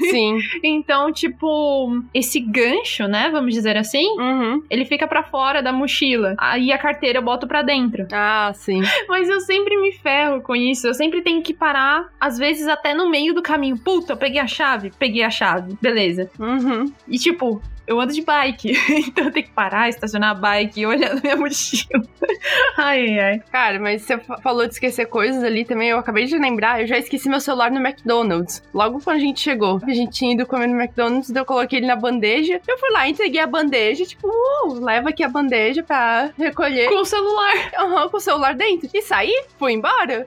Sim. 0.09 0.37
então, 0.63 1.11
tipo, 1.11 2.01
esse 2.13 2.39
gancho, 2.39 3.07
né, 3.07 3.29
vamos 3.31 3.53
dizer 3.53 3.77
assim, 3.77 4.05
uhum. 4.19 4.63
ele 4.69 4.85
fica 4.85 5.07
para 5.07 5.23
fora 5.23 5.61
da 5.61 5.71
mochila. 5.71 6.35
Aí 6.37 6.71
a 6.71 6.77
carteira 6.77 7.19
eu 7.19 7.23
boto 7.23 7.47
para 7.47 7.61
dentro. 7.61 8.07
Ah, 8.11 8.51
sim. 8.53 8.81
Mas 9.07 9.29
eu 9.29 9.39
sempre 9.43 9.79
me 9.81 9.91
ferro 9.91 10.41
com 10.41 10.55
isso. 10.55 10.87
Eu 10.87 10.93
sempre 10.93 11.21
tenho 11.21 11.41
que 11.41 11.53
parar, 11.53 12.09
às 12.19 12.37
vezes 12.37 12.67
até 12.67 12.93
no 12.93 13.09
meio 13.09 13.33
do 13.33 13.41
caminho. 13.41 13.77
Puta, 13.77 14.13
eu 14.13 14.17
peguei 14.17 14.39
a 14.39 14.47
chave, 14.47 14.91
peguei 14.97 15.23
a 15.23 15.29
chave. 15.29 15.77
Beleza. 15.81 16.29
Uhum. 16.39 16.91
E 17.07 17.17
tipo, 17.17 17.61
eu 17.85 17.99
ando 17.99 18.13
de 18.13 18.21
bike, 18.21 18.71
então 19.07 19.25
eu 19.25 19.31
tenho 19.31 19.45
que 19.45 19.51
parar, 19.51 19.89
estacionar 19.89 20.31
a 20.31 20.33
bike 20.33 20.81
e 20.81 20.85
olhar 20.85 21.15
na 21.15 21.21
minha 21.21 21.35
mochila. 21.35 22.03
ai, 22.77 23.19
ai. 23.19 23.41
Cara, 23.51 23.79
mas 23.79 24.03
você 24.03 24.17
falou 24.41 24.65
de 24.65 24.73
esquecer 24.73 25.05
coisas 25.05 25.43
ali 25.43 25.65
também, 25.65 25.89
eu 25.89 25.97
acabei 25.97 26.25
de 26.25 26.37
lembrar, 26.37 26.81
eu 26.81 26.87
já 26.87 26.97
esqueci 26.97 27.29
meu 27.29 27.39
celular 27.39 27.71
no 27.71 27.85
McDonald's. 27.85 28.63
Logo 28.73 29.01
quando 29.01 29.17
a 29.17 29.19
gente 29.19 29.39
chegou, 29.39 29.79
a 29.83 29.93
gente 29.93 30.11
tinha 30.11 30.33
ido 30.33 30.45
comer 30.45 30.67
no 30.67 30.79
McDonald's, 30.79 31.29
eu 31.29 31.45
coloquei 31.45 31.79
ele 31.79 31.87
na 31.87 31.95
bandeja. 31.95 32.61
Eu 32.67 32.77
fui 32.77 32.89
lá, 32.91 33.07
entreguei 33.07 33.41
a 33.41 33.47
bandeja, 33.47 34.05
tipo, 34.05 34.27
uh, 34.27 34.73
leva 34.73 35.09
aqui 35.09 35.23
a 35.23 35.29
bandeja 35.29 35.83
pra 35.83 36.31
recolher. 36.37 36.89
Com 36.89 37.01
o 37.01 37.05
celular. 37.05 37.71
Aham, 37.77 38.03
uhum, 38.03 38.09
com 38.09 38.17
o 38.17 38.21
celular 38.21 38.55
dentro. 38.55 38.89
E 38.93 39.01
saí, 39.01 39.33
fui 39.57 39.73
embora. 39.73 40.25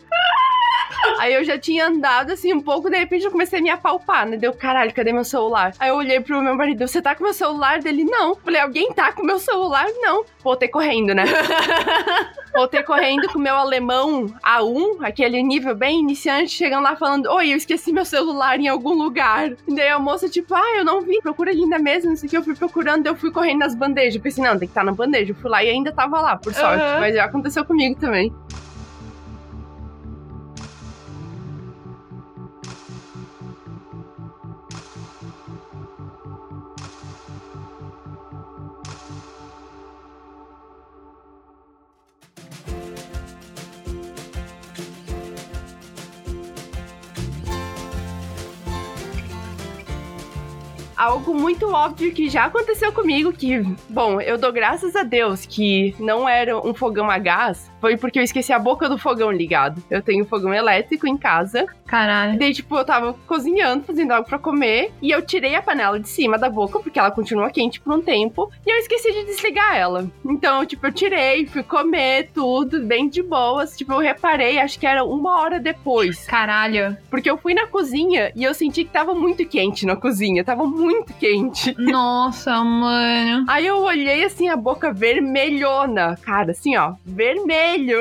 Aí 1.19 1.35
eu 1.35 1.45
já 1.45 1.59
tinha 1.59 1.87
andado 1.87 2.33
assim 2.33 2.53
um 2.53 2.61
pouco, 2.61 2.91
de 2.91 2.97
repente 2.97 3.25
eu 3.25 3.31
comecei 3.31 3.59
a 3.59 3.63
me 3.63 3.71
apalpar, 3.71 4.27
né? 4.27 4.37
Deu, 4.37 4.53
caralho, 4.53 4.93
cadê 4.93 5.13
meu 5.13 5.25
celular? 5.25 5.73
Aí 5.79 5.89
eu 5.91 5.97
olhei 5.97 6.21
pro 6.21 6.43
meu 6.43 6.55
marido, 6.55 6.87
você 6.87 7.01
tá 7.01 7.15
com 7.15 7.25
meu 7.25 7.35
celular? 7.35 7.81
Dele, 7.81 8.05
não. 8.05 8.35
Falei, 8.37 8.61
alguém 8.61 8.93
tá 8.93 9.13
com 9.13 9.25
meu 9.25 9.39
celular? 9.39 9.87
Não. 10.01 10.25
Voltei 10.43 10.69
correndo, 10.69 11.15
né? 11.15 11.25
Voltei 12.55 12.83
correndo 12.83 13.29
com 13.29 13.39
meu 13.39 13.55
alemão 13.55 14.27
A1, 14.43 15.05
aquele 15.05 15.43
nível 15.43 15.75
bem 15.75 16.01
iniciante, 16.01 16.51
chegando 16.53 16.85
lá 16.85 16.97
falando, 16.97 17.31
oi, 17.31 17.53
eu 17.53 17.57
esqueci 17.57 17.93
meu 17.93 18.05
celular 18.05 18.59
em 18.59 18.67
algum 18.67 18.95
lugar. 18.95 19.51
E 19.69 19.75
daí 19.75 19.89
a 19.89 19.99
moça, 19.99 20.27
tipo, 20.29 20.55
ah, 20.55 20.77
eu 20.79 20.85
não 20.85 21.03
vi, 21.03 21.21
procura 21.21 21.51
ali 21.51 21.67
na 21.67 21.79
mesa, 21.79 22.09
não 22.09 22.17
sei 22.17 22.29
o 22.29 22.31
que, 22.31 22.37
eu 22.37 22.43
fui 22.43 22.55
procurando, 22.55 23.07
eu 23.07 23.15
fui 23.15 23.31
correndo 23.31 23.59
nas 23.59 23.75
bandejas. 23.75 24.15
Eu 24.15 24.23
pensei, 24.23 24.43
não, 24.43 24.53
tem 24.53 24.61
que 24.61 24.73
estar 24.73 24.81
tá 24.81 24.87
na 24.87 24.93
bandeja. 24.93 25.33
Eu 25.33 25.37
fui 25.37 25.51
lá 25.51 25.63
e 25.63 25.69
ainda 25.69 25.93
tava 25.93 26.21
lá, 26.21 26.37
por 26.37 26.55
sorte. 26.55 26.83
Uhum. 26.83 27.01
Mas 27.01 27.15
já 27.15 27.25
aconteceu 27.25 27.65
comigo 27.65 28.01
também. 28.01 28.33
Algo 50.97 51.35
muito 51.35 51.71
óbvio 51.71 52.13
que 52.13 52.29
já 52.29 52.45
aconteceu 52.45 52.93
comigo, 52.93 53.33
que, 53.33 53.61
bom, 53.89 54.21
eu 54.21 54.39
dou 54.39 54.53
graças 54.53 54.97
a 54.97 55.03
Deus 55.03 55.45
que 55.45 55.95
não 55.99 56.29
era 56.29 56.59
um 56.59 56.73
fogão 56.73 57.11
a 57.11 57.19
gás, 57.19 57.71
foi 57.81 57.97
porque 57.97 58.19
eu 58.19 58.23
esqueci 58.23 58.53
a 58.53 58.59
boca 58.59 58.89
do 58.89 58.99
fogão 58.99 59.31
ligado. 59.31 59.83
Eu 59.91 60.03
tenho 60.03 60.25
fogão 60.25 60.53
elétrico 60.53 61.07
em 61.07 61.17
casa. 61.17 61.67
Caralho. 61.87 62.39
Daí, 62.39 62.53
tipo, 62.53 62.77
eu 62.77 62.85
tava 62.85 63.15
cozinhando, 63.27 63.85
fazendo 63.85 64.13
algo 64.13 64.29
pra 64.29 64.39
comer, 64.39 64.93
e 65.01 65.11
eu 65.11 65.23
tirei 65.23 65.55
a 65.55 65.63
panela 65.63 65.99
de 66.01 66.09
cima 66.09 66.39
da 66.39 66.51
boca, 66.51 66.81
porque 66.81 66.99
ela 66.99 67.11
continua 67.11 67.51
quente 67.51 67.81
por 67.81 67.95
um 67.95 68.03
tempo, 68.03 68.51
e 68.67 68.71
eu 68.71 68.79
esqueci 68.79 69.13
de 69.13 69.25
desligar 69.27 69.77
ela. 69.77 70.11
Então, 70.25 70.65
tipo, 70.67 70.87
eu 70.87 70.93
tirei, 70.93 71.47
fui 71.47 71.63
comer 71.63 72.31
tudo, 72.35 72.85
bem 72.85 73.09
de 73.09 73.23
boas. 73.23 73.77
Tipo, 73.77 73.95
eu 73.95 73.99
reparei, 73.99 74.59
acho 74.59 74.79
que 74.79 74.87
era 74.87 75.05
uma 75.05 75.41
hora 75.41 75.61
depois. 75.61 76.27
Caralho. 76.27 76.97
Porque 77.11 77.31
eu 77.31 77.39
fui 77.39 77.55
na 77.55 77.67
cozinha 77.67 78.33
e 78.35 78.45
eu 78.45 78.55
senti 78.55 78.85
que 78.85 78.91
tava 78.91 79.15
muito 79.15 79.47
quente 79.47 79.87
na 79.87 79.97
cozinha. 79.97 80.45
Tava 80.45 80.65
muito 80.67 81.13
quente. 81.15 81.75
Nossa, 81.79 82.63
mano. 82.65 83.45
Aí 83.49 83.67
eu 83.67 83.79
olhei 83.79 84.25
assim, 84.25 84.49
a 84.49 84.57
boca 84.57 84.93
vermelhona. 84.93 86.19
Cara, 86.23 86.51
assim, 86.51 86.77
ó, 86.77 86.95
vermelho. 87.05 88.01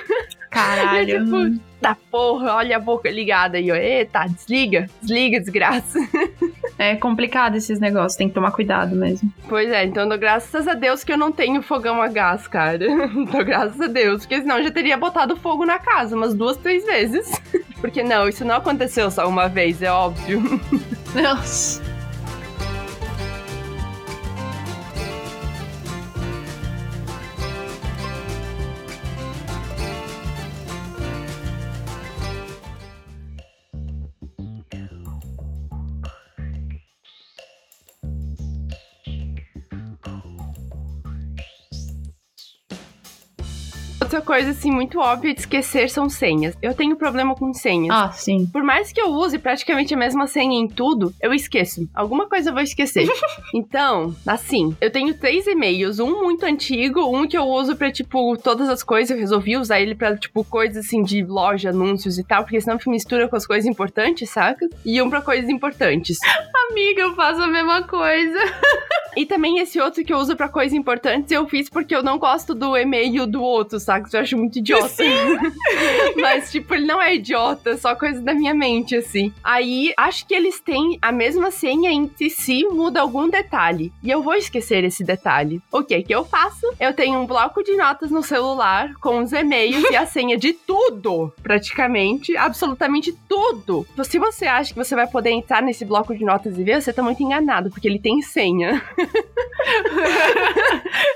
Caralho. 0.50 1.10
E, 1.10 1.24
tipo, 1.56 1.65
tá 1.80 1.96
porra, 2.10 2.54
olha 2.54 2.76
a 2.76 2.80
boca 2.80 3.10
ligada 3.10 3.58
aí, 3.58 3.70
ó. 3.70 3.74
Eita, 3.74 4.26
desliga, 4.26 4.88
desliga, 5.00 5.40
desgraça. 5.40 5.98
É 6.78 6.94
complicado 6.94 7.56
esses 7.56 7.80
negócios, 7.80 8.16
tem 8.16 8.28
que 8.28 8.34
tomar 8.34 8.50
cuidado 8.50 8.94
mesmo. 8.94 9.32
Pois 9.48 9.70
é, 9.70 9.84
então 9.84 10.06
dou 10.06 10.18
graças 10.18 10.68
a 10.68 10.74
Deus 10.74 11.02
que 11.02 11.10
eu 11.10 11.16
não 11.16 11.32
tenho 11.32 11.62
fogão 11.62 12.02
a 12.02 12.08
gás, 12.08 12.46
cara. 12.46 12.86
dou 13.32 13.44
graças 13.44 13.80
a 13.80 13.86
Deus, 13.86 14.26
porque 14.26 14.42
senão 14.42 14.58
eu 14.58 14.64
já 14.64 14.70
teria 14.70 14.98
botado 14.98 15.36
fogo 15.36 15.64
na 15.64 15.78
casa 15.78 16.14
umas 16.14 16.34
duas, 16.34 16.58
três 16.58 16.84
vezes. 16.84 17.40
porque 17.80 18.02
não, 18.02 18.28
isso 18.28 18.44
não 18.44 18.56
aconteceu 18.56 19.10
só 19.10 19.26
uma 19.26 19.48
vez, 19.48 19.80
é 19.80 19.90
óbvio. 19.90 20.42
Nossa. 21.14 21.95
Outra 44.16 44.20
coisa, 44.22 44.50
assim, 44.50 44.70
muito 44.70 44.98
óbvia 44.98 45.34
de 45.34 45.40
esquecer 45.40 45.90
são 45.90 46.08
senhas. 46.08 46.54
Eu 46.62 46.74
tenho 46.74 46.96
problema 46.96 47.34
com 47.34 47.52
senhas. 47.52 47.94
Ah, 47.94 48.10
sim. 48.12 48.46
Por 48.46 48.62
mais 48.62 48.92
que 48.92 49.00
eu 49.00 49.10
use 49.10 49.38
praticamente 49.38 49.94
a 49.94 49.96
mesma 49.96 50.26
senha 50.26 50.58
em 50.58 50.66
tudo, 50.66 51.12
eu 51.20 51.32
esqueço. 51.34 51.88
Alguma 51.94 52.28
coisa 52.28 52.50
eu 52.50 52.54
vou 52.54 52.62
esquecer. 52.62 53.06
então, 53.54 54.14
assim, 54.26 54.74
eu 54.80 54.90
tenho 54.90 55.14
três 55.14 55.46
e-mails. 55.46 55.98
Um 55.98 56.22
muito 56.22 56.44
antigo, 56.44 57.00
um 57.00 57.26
que 57.26 57.36
eu 57.36 57.44
uso 57.44 57.76
pra, 57.76 57.90
tipo, 57.90 58.36
todas 58.38 58.68
as 58.68 58.82
coisas. 58.82 59.10
Eu 59.10 59.18
resolvi 59.18 59.56
usar 59.56 59.80
ele 59.80 59.94
pra, 59.94 60.16
tipo, 60.16 60.44
coisas 60.44 60.86
assim 60.86 61.02
de 61.02 61.22
loja, 61.22 61.70
anúncios 61.70 62.18
e 62.18 62.24
tal, 62.24 62.42
porque 62.42 62.60
senão 62.60 62.78
mistura 62.86 63.28
com 63.28 63.36
as 63.36 63.46
coisas 63.46 63.66
importantes, 63.66 64.30
saca? 64.30 64.66
E 64.84 65.00
um 65.02 65.10
pra 65.10 65.20
coisas 65.20 65.50
importantes. 65.50 66.18
Amiga, 66.70 67.02
eu 67.02 67.14
faço 67.14 67.42
a 67.42 67.46
mesma 67.46 67.82
coisa. 67.82 68.38
E 69.16 69.24
também 69.24 69.58
esse 69.60 69.80
outro 69.80 70.04
que 70.04 70.12
eu 70.12 70.18
uso 70.18 70.36
para 70.36 70.46
coisas 70.46 70.74
importantes, 70.74 71.32
eu 71.32 71.48
fiz 71.48 71.70
porque 71.70 71.96
eu 71.96 72.02
não 72.02 72.18
gosto 72.18 72.54
do 72.54 72.76
e-mail 72.76 73.26
do 73.26 73.42
outro, 73.42 73.80
sabe? 73.80 74.06
Eu 74.12 74.20
acho 74.20 74.36
muito 74.36 74.58
idiota. 74.58 74.88
Sim. 74.90 75.38
Mas, 76.20 76.50
tipo, 76.52 76.74
ele 76.74 76.84
não 76.84 77.00
é 77.00 77.14
idiota, 77.14 77.70
é 77.70 77.76
só 77.78 77.94
coisa 77.94 78.20
da 78.20 78.34
minha 78.34 78.52
mente, 78.52 78.94
assim. 78.94 79.32
Aí, 79.42 79.94
acho 79.96 80.26
que 80.26 80.34
eles 80.34 80.60
têm 80.60 80.98
a 81.00 81.10
mesma 81.10 81.50
senha 81.50 81.90
entre 81.90 82.28
si, 82.28 82.66
muda 82.66 83.00
algum 83.00 83.26
detalhe. 83.26 83.90
E 84.02 84.10
eu 84.10 84.22
vou 84.22 84.34
esquecer 84.34 84.84
esse 84.84 85.02
detalhe. 85.02 85.62
O 85.72 85.82
que 85.82 86.02
que 86.02 86.14
eu 86.14 86.22
faço? 86.22 86.66
Eu 86.78 86.92
tenho 86.92 87.18
um 87.18 87.26
bloco 87.26 87.62
de 87.62 87.74
notas 87.74 88.10
no 88.10 88.22
celular 88.22 88.92
com 89.00 89.20
os 89.20 89.32
e-mails 89.32 89.82
e 89.90 89.96
a 89.96 90.04
senha 90.04 90.36
de 90.36 90.52
tudo, 90.52 91.32
praticamente, 91.42 92.36
absolutamente 92.36 93.16
tudo. 93.26 93.86
Se 94.04 94.18
você 94.18 94.44
acha 94.44 94.74
que 94.74 94.78
você 94.78 94.94
vai 94.94 95.06
poder 95.06 95.30
entrar 95.30 95.62
nesse 95.62 95.86
bloco 95.86 96.14
de 96.14 96.24
notas 96.24 96.55
e 96.60 96.64
ver, 96.64 96.80
você 96.80 96.92
tá 96.92 97.02
muito 97.02 97.22
enganado, 97.22 97.70
porque 97.70 97.88
ele 97.88 97.98
tem 97.98 98.22
senha. 98.22 98.82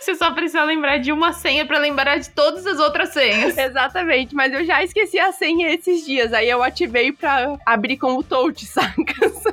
Você 0.01 0.15
só 0.15 0.31
precisa 0.33 0.65
lembrar 0.65 0.99
de 0.99 1.13
uma 1.13 1.33
senha 1.33 1.65
para 1.65 1.79
lembrar 1.79 2.19
de 2.19 2.31
todas 2.31 2.67
as 2.67 2.79
outras 2.79 3.11
senhas. 3.11 3.57
Exatamente, 3.57 4.35
mas 4.35 4.53
eu 4.53 4.65
já 4.65 4.83
esqueci 4.83 5.19
a 5.19 5.33
senha 5.33 5.73
esses 5.73 6.05
dias. 6.05 6.33
Aí 6.33 6.49
eu 6.49 6.63
ativei 6.63 7.13
pra 7.13 7.57
abrir 7.67 7.97
com 7.97 8.17
o 8.17 8.23
touch, 8.23 8.65
sacas? 8.67 9.45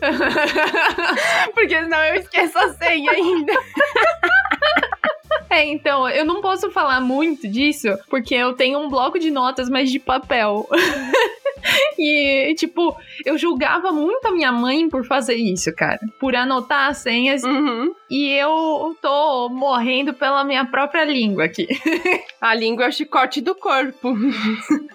Porque 1.54 1.80
senão 1.80 2.02
eu 2.04 2.16
esqueço 2.16 2.58
a 2.58 2.74
senha 2.74 3.12
ainda. 3.12 3.52
É, 5.48 5.66
então, 5.66 6.08
eu 6.08 6.24
não 6.24 6.40
posso 6.40 6.70
falar 6.70 7.00
muito 7.00 7.46
disso, 7.46 7.88
porque 8.08 8.34
eu 8.34 8.54
tenho 8.54 8.78
um 8.78 8.88
bloco 8.88 9.18
de 9.18 9.30
notas, 9.30 9.68
mas 9.68 9.90
de 9.90 9.98
papel. 9.98 10.66
E, 11.98 12.54
tipo, 12.56 12.96
eu 13.24 13.36
julgava 13.38 13.92
muito 13.92 14.26
a 14.26 14.32
minha 14.32 14.52
mãe 14.52 14.88
por 14.88 15.04
fazer 15.04 15.34
isso, 15.34 15.74
cara. 15.74 16.00
Por 16.18 16.34
anotar 16.34 16.90
as 16.90 16.98
senhas. 16.98 17.42
Uhum. 17.42 17.94
E 18.10 18.28
eu 18.30 18.96
tô 19.00 19.48
morrendo 19.48 20.14
pela 20.14 20.44
minha 20.44 20.64
própria 20.64 21.04
língua 21.04 21.44
aqui. 21.44 21.66
a 22.40 22.54
língua 22.54 22.84
é 22.84 22.88
o 22.88 22.92
chicote 22.92 23.40
do 23.40 23.54
corpo. 23.54 24.14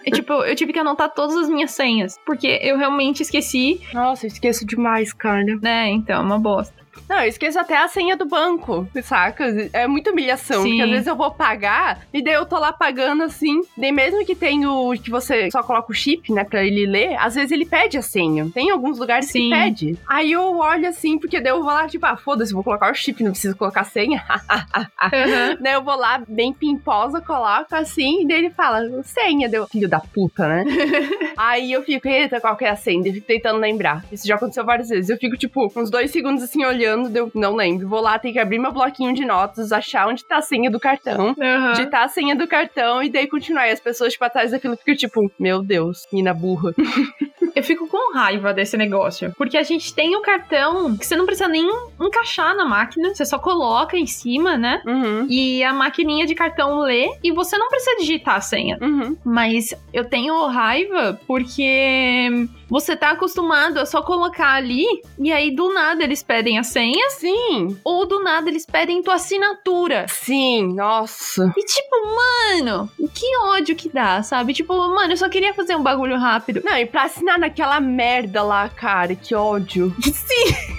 e, 0.06 0.12
tipo, 0.12 0.34
eu 0.34 0.56
tive 0.56 0.74
que 0.74 0.80
anotar 0.80 1.14
todas 1.14 1.36
as 1.36 1.50
minhas 1.50 1.72
senhas. 1.72 2.16
Porque 2.26 2.60
eu 2.62 2.78
realmente 2.78 3.22
esqueci. 3.24 3.82
Nossa, 3.94 4.26
eu 4.26 4.28
esqueço 4.28 4.66
demais, 4.66 5.14
cara. 5.14 5.38
É, 5.64 5.90
então, 5.90 6.22
é 6.22 6.24
uma 6.24 6.40
bosta. 6.40 6.87
Não, 7.10 7.20
eu 7.20 7.28
esqueço 7.28 7.60
até 7.60 7.78
a 7.78 7.88
senha 7.88 8.18
do 8.18 8.26
banco, 8.26 8.88
saca? 9.02 9.46
É 9.72 9.88
muita 9.88 10.12
humilhação, 10.12 10.64
Sim. 10.64 10.70
porque 10.70 10.82
às 10.82 10.90
vezes 10.90 11.08
eu 11.08 11.16
vou 11.16 11.32
pagar 11.32 12.02
e 12.14 12.22
daí 12.22 12.34
eu 12.34 12.46
tô 12.46 12.60
lá 12.60 12.74
pagando 12.74 13.24
assim, 13.24 13.62
daí 13.78 13.92
mesmo 13.92 14.26
que 14.26 14.36
tem 14.36 14.66
o 14.66 14.94
que 14.94 15.10
você 15.10 15.50
só 15.52 15.64
coloca 15.64 15.92
o 15.92 15.96
chip, 15.96 16.32
né, 16.34 16.44
pra 16.44 16.64
ele 16.64 16.86
ler, 16.86 17.16
às 17.18 17.36
vezes 17.36 17.52
ele 17.52 17.66
pede 17.66 17.98
a 17.98 18.02
senha. 18.02 18.50
Tem 18.54 18.70
alguns 18.70 19.00
lugares 19.00 19.28
Sim. 19.28 19.50
que 19.50 19.50
pede. 19.50 19.98
Aí 20.08 20.32
eu 20.32 20.58
olho 20.58 20.88
assim, 20.88 21.18
porque 21.18 21.40
daí 21.40 21.52
eu 21.52 21.64
vou 21.64 21.72
lá, 21.72 21.88
tipo, 21.88 22.06
ah, 22.06 22.18
foda-se, 22.18 22.54
vou 22.54 22.64
colocar 22.64 22.92
o 22.92 22.96
chip, 22.96 23.24
não 23.24 23.32
preciso 23.32 23.56
colocar 23.56 23.82
a 23.82 23.86
senha. 23.86 24.24
uhum. 25.04 25.58
Daí 25.62 25.74
eu 25.74 25.84
vou 25.84 25.96
lá, 25.96 26.22
bem 26.28 26.52
pimposa, 26.52 27.22
coloco 27.22 27.76
assim, 27.76 28.24
e 28.24 28.28
daí 28.28 28.38
ele 28.40 28.50
fala, 28.50 28.82
senha, 29.04 29.48
deu 29.48 29.68
filho 29.68 29.88
da 29.88 30.00
puta, 30.00 30.48
né? 30.48 30.66
Aí 31.38 31.72
eu 31.72 31.84
fico, 31.84 32.08
eita, 32.08 32.42
qual 32.42 32.58
que 32.58 32.66
é 32.66 32.70
a 32.70 32.76
senha? 32.76 33.08
Eu 33.08 33.14
fico 33.14 33.28
tentando 33.28 33.60
lembrar. 33.60 34.04
Isso 34.12 34.28
já 34.28 34.36
aconteceu 34.36 34.66
várias 34.66 34.90
vezes. 34.90 35.10
Eu 35.10 35.18
fico, 35.18 35.38
tipo, 35.38 35.72
uns 35.76 35.90
dois 35.90 36.10
segundos 36.10 36.42
assim, 36.42 36.66
olhando 36.66 36.97
olhando, 36.98 37.16
eu 37.16 37.32
não 37.34 37.56
lembro. 37.56 37.88
Vou 37.88 38.02
lá, 38.02 38.18
tem 38.18 38.34
que 38.34 38.40
abrir 38.40 38.60
meu 38.60 38.72
bloquinho 38.72 39.14
de 39.14 39.26
notas, 39.26 39.72
achar 39.72 40.08
onde 40.08 40.26
tá 40.26 40.38
a 40.38 40.42
senha 40.42 40.70
do 40.70 40.80
cartão, 40.80 41.36
uhum. 41.38 41.72
digitar 41.72 42.04
a 42.04 42.08
senha 42.08 42.36
do 42.36 42.48
cartão 42.48 43.02
e 43.02 43.10
daí 43.10 43.28
continuar. 43.28 43.68
E 43.68 43.72
as 43.72 43.80
pessoas, 43.80 44.14
tipo, 44.14 44.26
atrás 44.26 44.52
daquilo 44.52 44.76
ficam 44.76 44.96
tipo, 44.96 45.32
meu 45.40 45.62
Deus, 45.62 46.06
mina 46.12 46.34
burra. 46.34 46.74
eu 47.56 47.64
fico 47.64 47.88
com 47.88 48.14
raiva 48.14 48.54
desse 48.54 48.78
negócio. 48.78 49.34
Porque 49.38 49.58
a 49.58 49.64
gente 49.64 49.94
tem 49.94 50.16
o 50.16 50.22
cartão 50.22 50.96
que 50.98 51.06
você 51.06 51.16
não 51.16 51.26
precisa 51.26 51.48
nem 51.48 51.68
encaixar 52.00 52.56
na 52.56 52.66
máquina, 52.66 53.14
você 53.14 53.26
só 53.26 53.40
coloca 53.40 53.98
em 53.98 54.06
cima, 54.06 54.58
né? 54.58 54.82
Uhum. 54.86 55.28
E 55.30 55.64
a 55.64 55.74
maquininha 55.74 56.26
de 56.26 56.36
cartão 56.36 56.80
lê 56.80 57.10
e 57.24 57.32
você 57.32 57.58
não 57.58 57.70
precisa 57.70 57.98
digitar 57.98 58.36
a 58.36 58.42
senha. 58.42 58.78
Uhum. 58.82 59.18
Mas 59.24 59.74
eu 59.94 60.06
tenho 60.06 60.46
raiva 60.48 61.20
porque 61.28 62.48
você 62.70 62.96
tá 62.96 63.12
acostumado 63.12 63.80
a 63.80 63.86
só 63.86 64.02
colocar 64.02 64.54
ali 64.54 64.86
e 65.18 65.32
aí 65.32 65.52
do 65.56 65.74
nada 65.74 66.04
eles 66.04 66.22
pedem 66.22 66.60
a 66.60 66.64
senha. 66.64 67.10
Sim. 67.12 67.78
Ou 67.84 68.06
do 68.06 68.22
nada 68.22 68.50
eles 68.50 68.66
pedem 68.66 69.02
tua 69.02 69.16
assinatura. 69.16 70.06
Sim, 70.10 70.74
nossa. 70.74 71.52
E 71.56 71.64
tipo, 71.64 71.96
mano, 72.16 72.90
que 73.14 73.38
ódio 73.46 73.76
que 73.76 73.90
dá, 73.90 74.22
sabe? 74.24 74.54
Tipo, 74.54 74.74
mano, 74.74 75.14
eu 75.14 75.18
só 75.18 75.30
queria 75.30 75.54
fazer 75.54 75.76
um 75.76 75.84
bagulho 75.84 76.18
rápido. 76.18 76.62
Não, 76.64 76.78
e 76.78 76.86
pra 76.86 77.04
assinar 77.04 77.40
naquela 77.40 77.80
merda 77.80 78.44
lá, 78.44 78.68
cara, 78.70 79.16
que 79.16 79.34
ódio. 79.34 79.96
Sim. 80.02 80.78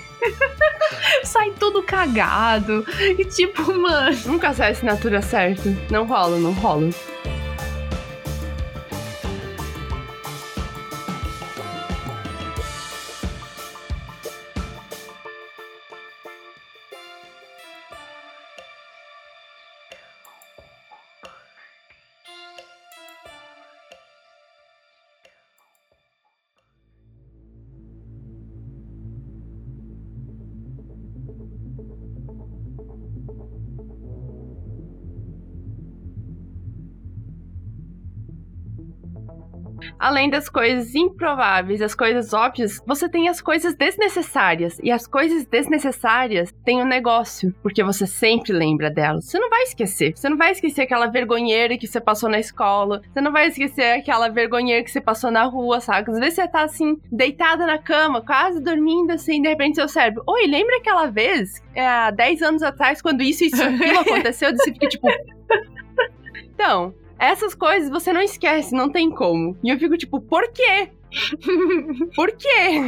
Sai 1.24 1.52
tudo 1.58 1.82
cagado. 1.82 2.84
E 3.00 3.24
tipo, 3.24 3.72
mano. 3.72 4.16
Nunca 4.26 4.52
sai 4.52 4.68
a 4.68 4.72
assinatura 4.72 5.22
certa. 5.22 5.74
Não 5.90 6.04
rola, 6.04 6.38
não 6.38 6.52
rola. 6.52 6.90
Além 39.98 40.30
das 40.30 40.48
coisas 40.48 40.94
improváveis, 40.94 41.82
as 41.82 41.94
coisas 41.94 42.32
óbvias, 42.32 42.80
você 42.86 43.08
tem 43.08 43.28
as 43.28 43.40
coisas 43.40 43.74
desnecessárias. 43.74 44.78
E 44.82 44.90
as 44.90 45.06
coisas 45.06 45.44
desnecessárias 45.44 46.54
têm 46.64 46.80
um 46.80 46.86
negócio, 46.86 47.52
porque 47.62 47.82
você 47.82 48.06
sempre 48.06 48.52
lembra 48.52 48.90
delas. 48.90 49.24
Você 49.24 49.38
não 49.38 49.50
vai 49.50 49.62
esquecer. 49.62 50.12
Você 50.16 50.28
não 50.28 50.36
vai 50.36 50.52
esquecer 50.52 50.82
aquela 50.82 51.06
vergonheira 51.06 51.76
que 51.76 51.86
você 51.86 52.00
passou 52.00 52.28
na 52.28 52.38
escola. 52.38 53.02
Você 53.12 53.20
não 53.20 53.32
vai 53.32 53.48
esquecer 53.48 53.98
aquela 53.98 54.28
vergonheira 54.28 54.84
que 54.84 54.90
você 54.90 55.00
passou 55.00 55.30
na 55.30 55.44
rua, 55.44 55.80
sabe? 55.80 56.10
Às 56.10 56.18
vezes 56.18 56.34
você 56.34 56.48
tá 56.48 56.62
assim, 56.62 56.96
deitada 57.10 57.66
na 57.66 57.78
cama, 57.78 58.22
quase 58.24 58.62
dormindo, 58.62 59.10
assim, 59.10 59.42
de 59.42 59.48
repente 59.48 59.76
seu 59.76 59.88
cérebro. 59.88 60.22
Oi, 60.26 60.46
lembra 60.46 60.76
aquela 60.76 61.06
vez, 61.06 61.62
é, 61.74 61.86
há 61.86 62.10
10 62.10 62.42
anos 62.42 62.62
atrás, 62.62 63.02
quando 63.02 63.22
isso 63.22 63.44
e 63.44 63.48
isso 63.48 63.62
aquilo 63.62 63.98
aconteceu? 63.98 64.50
Você 64.56 64.72
fica 64.72 64.88
tipo. 64.88 65.08
Então, 66.54 66.92
essas 67.18 67.54
coisas 67.54 67.90
você 67.90 68.12
não 68.12 68.20
esquece, 68.20 68.74
não 68.74 68.90
tem 68.90 69.10
como. 69.10 69.56
E 69.62 69.70
eu 69.70 69.78
fico 69.78 69.96
tipo, 69.96 70.20
por 70.20 70.50
quê? 70.52 70.90
Por 72.14 72.30
quê? 72.32 72.82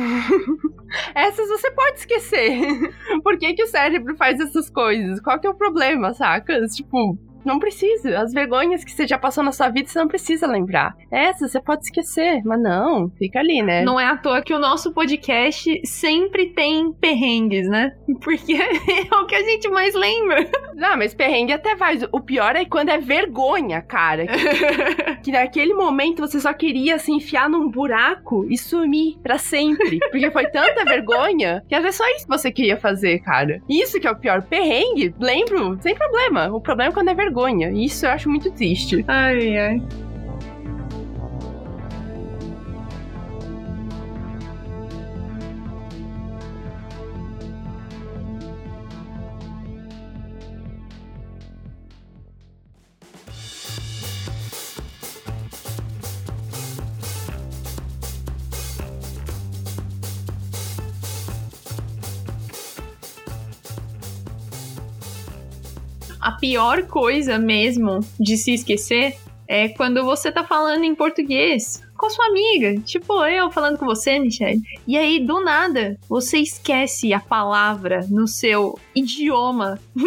Essas 1.14 1.48
você 1.48 1.70
pode 1.70 2.00
esquecer. 2.00 2.92
Por 3.24 3.38
que, 3.38 3.54
que 3.54 3.62
o 3.62 3.66
cérebro 3.66 4.14
faz 4.14 4.38
essas 4.38 4.68
coisas? 4.68 5.20
Qual 5.20 5.40
que 5.40 5.46
é 5.46 5.50
o 5.50 5.54
problema, 5.54 6.12
saca? 6.12 6.66
Tipo, 6.66 7.18
não 7.44 7.58
precisa. 7.58 8.18
As 8.18 8.32
vergonhas 8.32 8.84
que 8.84 8.92
você 8.92 9.06
já 9.06 9.18
passou 9.18 9.42
na 9.42 9.52
sua 9.52 9.68
vida, 9.68 9.88
você 9.88 9.98
não 9.98 10.08
precisa 10.08 10.46
lembrar. 10.46 10.94
Essa 11.10 11.48
você 11.48 11.60
pode 11.60 11.84
esquecer, 11.84 12.42
mas 12.44 12.60
não, 12.60 13.10
fica 13.18 13.38
ali, 13.38 13.62
né? 13.62 13.82
Não 13.82 13.98
é 13.98 14.06
à 14.06 14.16
toa 14.16 14.42
que 14.42 14.54
o 14.54 14.58
nosso 14.58 14.92
podcast 14.92 15.80
sempre 15.84 16.46
tem 16.46 16.92
perrengues, 16.92 17.68
né? 17.68 17.92
Porque 18.22 18.54
é 18.54 19.14
o 19.14 19.26
que 19.26 19.34
a 19.34 19.42
gente 19.42 19.68
mais 19.68 19.94
lembra. 19.94 20.46
Não, 20.74 20.96
mas 20.96 21.14
perrengue 21.14 21.52
até 21.52 21.74
vai. 21.74 21.98
O 22.12 22.20
pior 22.20 22.56
é 22.56 22.64
quando 22.64 22.90
é 22.90 22.98
vergonha, 22.98 23.80
cara. 23.80 24.26
Que, 24.26 25.16
que 25.24 25.32
naquele 25.32 25.74
momento 25.74 26.20
você 26.20 26.40
só 26.40 26.52
queria 26.52 26.98
se 26.98 27.12
enfiar 27.12 27.48
num 27.48 27.70
buraco 27.70 28.46
e 28.48 28.56
sumir 28.56 29.18
para 29.22 29.38
sempre. 29.38 29.98
Porque 30.10 30.30
foi 30.30 30.46
tanta 30.46 30.84
vergonha 30.84 31.62
que 31.68 31.74
era 31.74 31.90
só 31.92 32.04
isso 32.10 32.26
que 32.26 32.36
você 32.36 32.50
queria 32.50 32.76
fazer, 32.76 33.20
cara. 33.20 33.60
Isso 33.68 33.98
que 34.00 34.06
é 34.06 34.10
o 34.10 34.16
pior. 34.16 34.42
Perrengue, 34.42 35.14
lembro, 35.18 35.78
sem 35.80 35.94
problema. 35.94 36.48
O 36.52 36.60
problema 36.60 36.90
é 36.90 36.94
quando 36.94 37.08
é 37.08 37.14
vergonha 37.14 37.29
vergonha. 37.30 37.70
Isso 37.70 38.04
eu 38.04 38.10
acho 38.10 38.28
muito 38.28 38.50
triste. 38.50 39.04
Ai, 39.06 39.56
ai. 39.56 39.82
Pior 66.40 66.82
coisa 66.84 67.38
mesmo 67.38 68.00
de 68.18 68.36
se 68.36 68.54
esquecer 68.54 69.16
é 69.46 69.68
quando 69.68 70.04
você 70.04 70.30
tá 70.30 70.44
falando 70.44 70.84
em 70.84 70.94
português 70.94 71.82
com 72.00 72.06
a 72.06 72.10
sua 72.10 72.26
amiga. 72.26 72.80
Tipo, 72.80 73.24
eu 73.26 73.50
falando 73.50 73.76
com 73.76 73.84
você, 73.84 74.18
Michelle. 74.18 74.62
E 74.86 74.96
aí, 74.96 75.20
do 75.20 75.44
nada, 75.44 75.98
você 76.08 76.38
esquece 76.38 77.12
a 77.12 77.20
palavra 77.20 78.06
no 78.08 78.26
seu 78.26 78.78
idioma. 78.94 79.78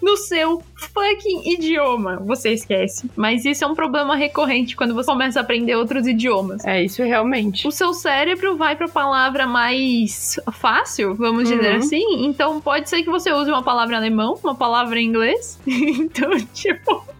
no 0.00 0.16
seu 0.16 0.62
fucking 0.76 1.52
idioma. 1.52 2.16
Você 2.24 2.50
esquece. 2.50 3.10
Mas 3.16 3.44
isso 3.44 3.64
é 3.64 3.66
um 3.66 3.74
problema 3.74 4.16
recorrente 4.16 4.76
quando 4.76 4.94
você 4.94 5.10
começa 5.10 5.40
a 5.40 5.42
aprender 5.42 5.74
outros 5.76 6.06
idiomas. 6.06 6.64
É, 6.64 6.82
isso 6.82 7.02
realmente. 7.02 7.66
O 7.66 7.70
seu 7.70 7.92
cérebro 7.92 8.56
vai 8.56 8.76
pra 8.76 8.88
palavra 8.88 9.46
mais 9.46 10.38
fácil, 10.52 11.14
vamos 11.14 11.50
uhum. 11.50 11.56
dizer 11.56 11.76
assim. 11.76 12.24
Então 12.24 12.60
pode 12.60 12.88
ser 12.88 13.02
que 13.02 13.10
você 13.10 13.32
use 13.32 13.50
uma 13.50 13.62
palavra 13.62 13.96
alemão, 13.96 14.38
uma 14.42 14.54
palavra 14.54 15.00
em 15.00 15.06
inglês. 15.06 15.58
então, 15.66 16.30
tipo. 16.52 17.13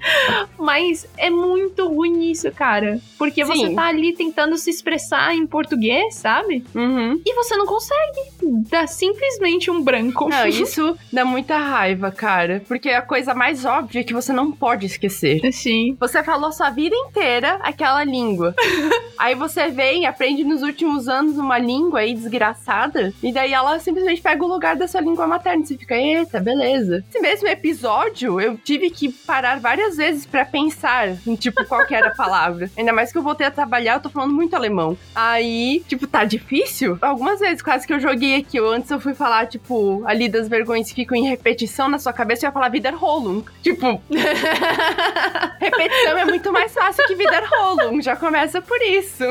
Mas 0.58 1.06
é 1.16 1.30
muito 1.30 1.86
ruim 1.88 2.30
isso, 2.30 2.50
cara. 2.52 3.00
Porque 3.18 3.44
Sim. 3.44 3.52
você 3.52 3.74
tá 3.74 3.86
ali 3.86 4.14
tentando 4.14 4.56
se 4.56 4.70
expressar 4.70 5.34
em 5.34 5.46
português, 5.46 6.14
sabe? 6.14 6.64
Uhum. 6.74 7.20
E 7.24 7.34
você 7.34 7.56
não 7.56 7.66
consegue. 7.66 8.32
Dá 8.68 8.86
simplesmente 8.86 9.70
um 9.70 9.82
branco. 9.82 10.28
Não, 10.28 10.46
isso 10.48 10.96
dá 11.12 11.24
muita 11.24 11.56
raiva, 11.56 12.10
cara. 12.10 12.62
Porque 12.66 12.90
a 12.90 13.02
coisa 13.02 13.34
mais 13.34 13.64
óbvia 13.64 14.00
é 14.00 14.04
que 14.04 14.14
você 14.14 14.32
não 14.32 14.52
pode 14.52 14.86
esquecer. 14.86 15.40
Sim. 15.52 15.96
Você 15.98 16.22
falou 16.22 16.52
sua 16.52 16.70
vida 16.70 16.94
inteira 16.94 17.58
aquela 17.62 18.04
língua. 18.04 18.54
aí 19.18 19.34
você 19.34 19.68
vem, 19.68 20.06
aprende 20.06 20.44
nos 20.44 20.62
últimos 20.62 21.08
anos 21.08 21.36
uma 21.38 21.58
língua 21.58 22.00
aí 22.00 22.14
desgraçada. 22.14 23.12
E 23.22 23.32
daí 23.32 23.52
ela 23.52 23.78
simplesmente 23.78 24.20
pega 24.20 24.44
o 24.44 24.48
lugar 24.48 24.76
da 24.76 24.88
sua 24.88 25.00
língua 25.00 25.26
materna. 25.26 25.62
E 25.62 25.66
você 25.66 25.76
fica, 25.76 25.96
eita, 25.96 26.40
beleza. 26.40 27.04
Esse 27.08 27.20
mesmo 27.20 27.48
episódio, 27.48 28.40
eu 28.40 28.56
tive 28.58 28.90
que 28.90 29.10
parar 29.10 29.60
várias 29.60 29.93
vezes 29.96 30.26
para 30.26 30.44
pensar 30.44 31.16
em, 31.26 31.34
tipo, 31.36 31.64
qual 31.64 31.86
que 31.86 31.94
era 31.94 32.08
a 32.08 32.14
palavra. 32.14 32.70
Ainda 32.76 32.92
mais 32.92 33.12
que 33.12 33.18
eu 33.18 33.22
voltei 33.22 33.46
a 33.46 33.50
trabalhar, 33.50 33.94
eu 33.94 34.00
tô 34.00 34.08
falando 34.08 34.32
muito 34.32 34.54
alemão. 34.54 34.96
Aí, 35.14 35.82
tipo, 35.88 36.06
tá 36.06 36.24
difícil? 36.24 36.98
Algumas 37.00 37.40
vezes, 37.40 37.62
quase 37.62 37.86
que 37.86 37.92
eu 37.92 38.00
joguei 38.00 38.36
aqui. 38.36 38.56
Eu, 38.56 38.68
antes 38.70 38.90
eu 38.90 39.00
fui 39.00 39.14
falar, 39.14 39.46
tipo, 39.46 40.02
ali 40.06 40.28
das 40.28 40.48
vergonhas 40.48 40.88
que 40.88 40.94
ficam 40.94 41.16
em 41.16 41.28
repetição 41.28 41.88
na 41.88 41.98
sua 41.98 42.12
cabeça, 42.12 42.44
eu 42.44 42.48
ia 42.48 42.52
falar 42.52 42.70
Wiederholung. 42.70 43.44
Tipo, 43.62 44.02
repetição 45.60 46.18
é 46.18 46.24
muito 46.24 46.52
mais 46.52 46.72
fácil 46.72 47.04
que 47.06 47.14
Wiederholung. 47.14 48.00
Já 48.02 48.16
começa 48.16 48.60
por 48.60 48.80
isso. 48.82 49.24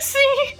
Sim! 0.00 0.56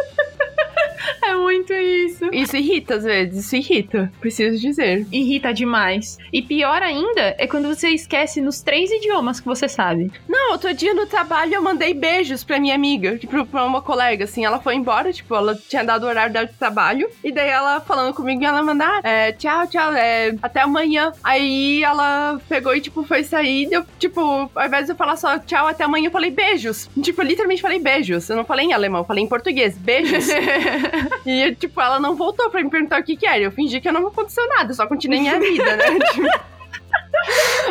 É 1.23 1.35
muito 1.35 1.73
isso. 1.73 2.29
Isso 2.33 2.57
irrita 2.57 2.97
às 2.97 3.05
vezes, 3.05 3.45
isso 3.45 3.57
irrita, 3.57 4.13
preciso 4.21 4.59
dizer. 4.59 5.07
Irrita 5.13 5.53
demais. 5.53 6.19
E 6.33 6.43
pior 6.43 6.83
ainda 6.83 7.35
é 7.39 7.47
quando 7.47 7.69
você 7.69 7.91
esquece 7.91 8.41
nos 8.41 8.61
três 8.61 8.91
idiomas 8.91 9.39
que 9.39 9.47
você 9.47 9.69
sabe. 9.69 10.11
Não, 10.29 10.53
outro 10.53 10.73
dia 10.75 10.95
no 10.95 11.07
trabalho 11.07 11.55
eu 11.55 11.63
mandei 11.63 11.95
beijos 11.95 12.43
pra 12.43 12.59
minha 12.59 12.75
amiga, 12.75 13.17
tipo, 13.19 13.45
pra 13.47 13.65
uma 13.65 13.83
colega, 13.83 14.25
assim. 14.25 14.45
Ela 14.45 14.61
foi 14.61 14.75
embora, 14.75 15.13
tipo, 15.13 15.35
ela 15.35 15.55
tinha 15.69 15.85
dado 15.85 16.05
o 16.05 16.07
horário 16.07 16.33
dela 16.33 16.47
de 16.47 16.55
trabalho. 16.55 17.09
E 17.23 17.31
daí 17.31 17.49
ela 17.49 17.81
falando 17.81 18.15
comigo, 18.15 18.45
ela 18.45 18.63
mandar, 18.63 19.01
é, 19.05 19.33
tchau, 19.33 19.67
tchau, 19.67 19.93
é, 19.93 20.35
até 20.43 20.61
amanhã. 20.61 21.13
Aí 21.23 21.83
ela 21.83 22.41
pegou 22.49 22.75
e, 22.75 22.81
tipo, 22.81 23.05
foi 23.05 23.25
sair. 23.25 23.69
Eu, 23.71 23.85
tipo, 23.99 24.51
ao 24.55 24.67
invés 24.67 24.87
de 24.87 24.93
eu 24.93 24.97
falar 24.97 25.17
só 25.17 25.39
tchau, 25.39 25.67
até 25.67 25.85
amanhã, 25.85 26.09
eu 26.09 26.13
falei 26.13 26.31
beijos. 26.31 26.89
Tipo, 27.03 27.23
literalmente 27.23 27.63
falei 27.63 27.79
beijos. 27.79 28.29
Eu 28.29 28.37
não 28.37 28.45
falei 28.45 28.67
em 28.67 28.73
alemão, 28.73 29.03
eu 29.03 29.07
falei 29.07 29.25
em 29.25 29.29
português. 29.29 29.77
Beijos. 29.77 30.29
e, 31.27 31.55
tipo, 31.55 31.81
ela 31.81 31.99
não 31.99 32.15
voltou 32.15 32.51
pra 32.51 32.63
me 32.63 32.71
perguntar 32.71 33.01
o 33.01 33.05
que 33.05 33.17
que 33.17 33.27
era. 33.27 33.43
Eu 33.43 33.53
fingi 33.53 33.81
que 33.81 33.91
não 33.91 34.07
aconteceu 34.07 34.47
nada, 34.49 34.73
só 34.75 34.87
continuei 34.87 35.21
minha 35.21 35.39
vida, 35.39 35.77
né? 35.77 35.85
tipo... 36.13 36.51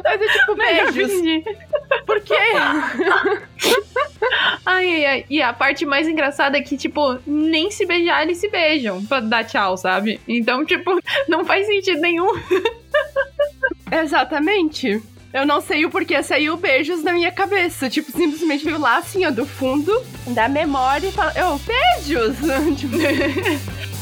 Mas 0.03 0.21
é 0.21 0.27
tipo, 0.27 0.55
beijos. 0.55 1.11
Por 2.05 2.21
quê? 2.21 2.35
ai, 4.65 5.05
ai, 5.05 5.25
E 5.29 5.41
a 5.41 5.53
parte 5.53 5.85
mais 5.85 6.07
engraçada 6.07 6.57
é 6.57 6.61
que, 6.61 6.77
tipo, 6.77 7.19
nem 7.25 7.71
se 7.71 7.85
beijar, 7.85 8.23
eles 8.23 8.37
se 8.37 8.49
beijam 8.49 9.03
pra 9.05 9.19
dar 9.19 9.43
tchau, 9.43 9.75
sabe? 9.77 10.19
Então, 10.27 10.65
tipo, 10.65 10.99
não 11.27 11.43
faz 11.45 11.65
sentido 11.65 11.99
nenhum. 12.01 12.31
Exatamente. 13.91 15.01
Eu 15.31 15.45
não 15.45 15.61
sei 15.61 15.85
o 15.85 15.91
porquê 15.91 16.23
saiu 16.23 16.57
beijos 16.57 17.03
na 17.03 17.13
minha 17.13 17.31
cabeça. 17.31 17.89
Tipo, 17.89 18.11
simplesmente 18.11 18.65
veio 18.65 18.79
lá, 18.79 18.97
assim, 18.97 19.25
ó, 19.25 19.31
do 19.31 19.45
fundo 19.45 19.91
da 20.27 20.49
memória 20.49 21.07
e 21.07 21.11
falou, 21.11 21.31
eu, 21.35 21.59
beijos! 21.59 22.35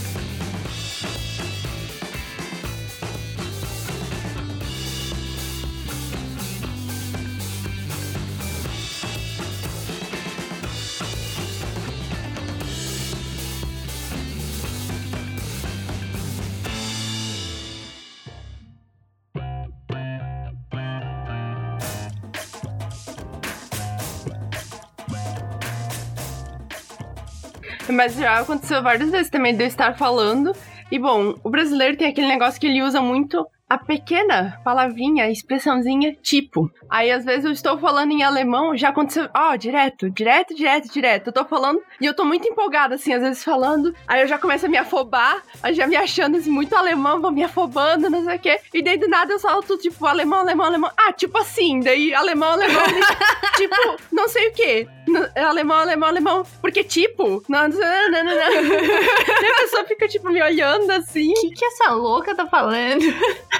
Mas 27.97 28.13
já 28.13 28.41
aconteceu 28.41 28.83
várias 28.83 29.09
vezes 29.09 29.31
também 29.31 29.57
de 29.57 29.63
eu 29.63 29.67
estar 29.67 29.97
falando. 29.97 30.53
E 30.91 30.99
bom, 30.99 31.33
o 31.43 31.49
brasileiro 31.49 31.97
tem 31.97 32.07
aquele 32.07 32.27
negócio 32.27 32.61
que 32.61 32.67
ele 32.67 32.83
usa 32.83 33.01
muito 33.01 33.43
a 33.69 33.77
pequena 33.77 34.59
palavrinha, 34.63 35.25
a 35.25 35.31
expressãozinha 35.31 36.15
tipo. 36.21 36.71
Aí 36.89 37.11
às 37.11 37.25
vezes 37.25 37.45
eu 37.45 37.51
estou 37.51 37.77
falando 37.77 38.11
em 38.11 38.23
alemão, 38.23 38.77
já 38.77 38.89
aconteceu, 38.89 39.29
ó, 39.35 39.51
oh, 39.51 39.57
direto, 39.57 40.09
direto, 40.09 40.55
direto, 40.55 40.91
direto. 40.91 41.27
Eu 41.27 41.33
tô 41.33 41.45
falando 41.45 41.81
e 41.99 42.05
eu 42.05 42.15
tô 42.15 42.23
muito 42.23 42.47
empolgada, 42.47 42.95
assim, 42.95 43.13
às 43.13 43.21
vezes 43.21 43.43
falando, 43.43 43.93
aí 44.07 44.21
eu 44.21 44.27
já 44.27 44.37
começo 44.37 44.65
a 44.65 44.69
me 44.69 44.77
afobar, 44.77 45.43
aí 45.61 45.73
já 45.73 45.85
me 45.85 45.97
achando 45.97 46.37
assim, 46.37 46.49
muito 46.49 46.75
alemão, 46.75 47.21
vou 47.21 47.31
me 47.31 47.43
afobando, 47.43 48.09
não 48.09 48.23
sei 48.23 48.37
o 48.37 48.39
quê. 48.39 48.59
E 48.73 48.81
daí 48.81 48.97
do 48.97 49.09
nada 49.09 49.33
eu 49.33 49.39
solto, 49.39 49.77
tipo, 49.77 50.05
alemão, 50.05 50.39
alemão, 50.39 50.65
alemão. 50.65 50.91
Ah, 50.97 51.11
tipo 51.11 51.37
assim, 51.37 51.81
daí 51.81 52.13
alemão, 52.13 52.51
alemão, 52.51 52.83
tipo, 53.57 53.75
não 54.11 54.29
sei 54.29 54.47
o 54.47 54.53
quê. 54.53 54.87
Alemão, 55.35 55.77
alemão, 55.77 56.09
alemão. 56.09 56.45
Porque, 56.61 56.83
tipo, 56.83 57.43
não, 57.47 57.67
não, 57.67 57.79
não, 58.11 58.11
não, 58.11 58.23
não. 58.23 58.33
e 59.41 59.45
a 59.45 59.55
pessoa 59.61 59.85
fica, 59.85 60.07
tipo, 60.07 60.29
me 60.29 60.41
olhando 60.41 60.89
assim. 60.91 61.31
O 61.31 61.41
que, 61.41 61.51
que 61.51 61.65
essa 61.65 61.91
louca 61.91 62.35
tá 62.35 62.45
falando? 62.45 63.03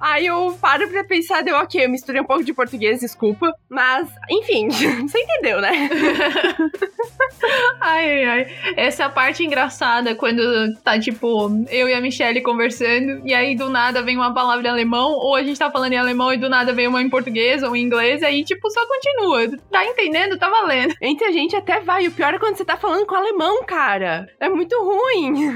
Aí 0.00 0.26
eu 0.26 0.56
paro 0.60 0.88
pra 0.88 1.04
pensar, 1.04 1.42
deu 1.42 1.56
ok, 1.56 1.84
eu 1.84 1.90
misturei 1.90 2.20
um 2.20 2.24
pouco 2.24 2.44
de 2.44 2.54
português, 2.54 3.00
desculpa. 3.00 3.52
Mas, 3.68 4.08
enfim, 4.30 4.68
você 4.70 5.18
entendeu, 5.18 5.60
né? 5.60 5.90
ai, 7.80 8.24
ai. 8.24 8.46
Essa 8.76 9.02
é 9.02 9.06
a 9.06 9.10
parte 9.10 9.44
engraçada 9.44 10.14
quando 10.14 10.40
tá, 10.82 10.98
tipo, 10.98 11.50
eu 11.68 11.88
e 11.88 11.94
a 11.94 12.00
Michelle 12.00 12.40
conversando, 12.42 13.26
e 13.26 13.34
aí 13.34 13.56
do 13.56 13.68
nada 13.68 14.02
vem 14.02 14.16
uma 14.16 14.32
palavra 14.32 14.68
em 14.68 14.70
alemão, 14.70 15.12
ou 15.12 15.34
a 15.34 15.42
gente 15.42 15.58
tá 15.58 15.70
falando 15.70 15.92
em 15.92 15.98
alemão 15.98 16.32
e 16.32 16.36
do 16.36 16.48
nada 16.48 16.72
vem 16.72 16.86
uma 16.86 17.02
em 17.02 17.10
português 17.10 17.62
ou 17.62 17.74
em 17.74 17.82
inglês, 17.82 18.22
aí, 18.22 18.44
tipo, 18.44 18.70
só 18.70 18.80
continua. 18.86 19.58
Tá 19.70 19.84
entendendo? 19.84 20.38
Tá 20.38 20.48
valendo. 20.48 20.94
Entre 21.02 21.26
a 21.26 21.32
gente 21.32 21.56
até 21.56 21.80
vai. 21.80 22.06
O 22.06 22.12
pior 22.12 22.34
é 22.34 22.38
quando 22.38 22.56
você 22.56 22.64
tá 22.64 22.76
falando 22.76 23.06
com 23.06 23.14
alemão, 23.14 23.64
cara. 23.64 24.28
É 24.40 24.48
muito 24.48 24.76
ruim. 24.80 25.48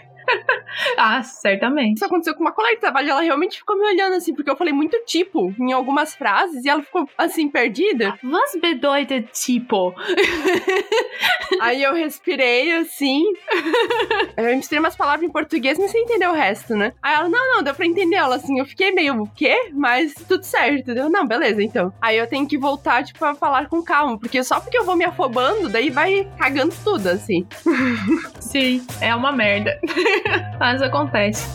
ah, 0.98 1.22
certamente. 1.22 1.96
Isso 1.96 2.04
aconteceu 2.04 2.34
com 2.34 2.40
uma 2.40 2.52
colega 2.52 2.74
de 2.74 2.80
trabalho, 2.80 3.10
ela 3.10 3.20
realmente 3.20 3.58
ficou 3.58 3.76
me 3.76 3.84
olhando 3.84 4.14
assim, 4.14 4.34
porque 4.34 4.50
eu 4.50 4.56
falei 4.56 4.72
muito 4.72 4.98
tipo 5.04 5.54
em 5.58 5.72
algumas 5.72 6.14
frases 6.14 6.64
e 6.64 6.68
ela 6.68 6.82
ficou 6.82 7.08
assim, 7.16 7.48
perdida. 7.48 8.18
Was 8.22 8.56
bedeutet 8.60 9.28
tipo? 9.32 9.94
Aí 11.60 11.82
eu 11.82 11.94
respirei 11.94 12.72
assim. 12.72 13.24
eu 14.36 14.56
misturei 14.56 14.80
umas 14.80 14.96
palavras 14.96 15.28
em 15.28 15.32
português, 15.32 15.78
mas 15.78 15.90
você 15.90 15.98
entendeu 15.98 16.30
o 16.30 16.34
resto, 16.34 16.74
né? 16.74 16.92
Aí 17.02 17.14
ela, 17.14 17.28
não, 17.28 17.56
não, 17.56 17.62
deu 17.62 17.74
pra 17.74 17.86
entender 17.86 18.16
ela 18.16 18.36
assim. 18.36 18.58
Eu 18.58 18.66
fiquei 18.66 18.90
meio, 18.90 19.22
o 19.22 19.28
quê? 19.28 19.70
Mas 19.72 20.14
tudo 20.26 20.44
certo, 20.44 20.80
entendeu? 20.80 21.08
Não, 21.08 21.26
beleza, 21.26 21.62
então. 21.62 21.92
Aí 22.00 22.16
eu 22.16 22.26
tenho 22.26 22.46
que 22.46 22.58
voltar, 22.58 23.04
tipo, 23.04 23.24
a 23.24 23.34
falar 23.34 23.68
com 23.68 23.82
calma, 23.82 24.18
porque 24.18 24.42
só 24.42 24.60
porque 24.60 24.76
eu 24.76 24.84
vou 24.84 24.96
me 24.96 25.04
afobando, 25.04 25.68
daí 25.68 25.90
vai 25.90 26.28
cagando 26.38 26.74
tudo, 26.82 27.08
assim. 27.08 27.46
Sim, 28.40 28.84
é 29.00 29.14
uma 29.14 29.32
merda. 29.32 29.78
Mas 30.58 30.82
acontece. 30.82 31.46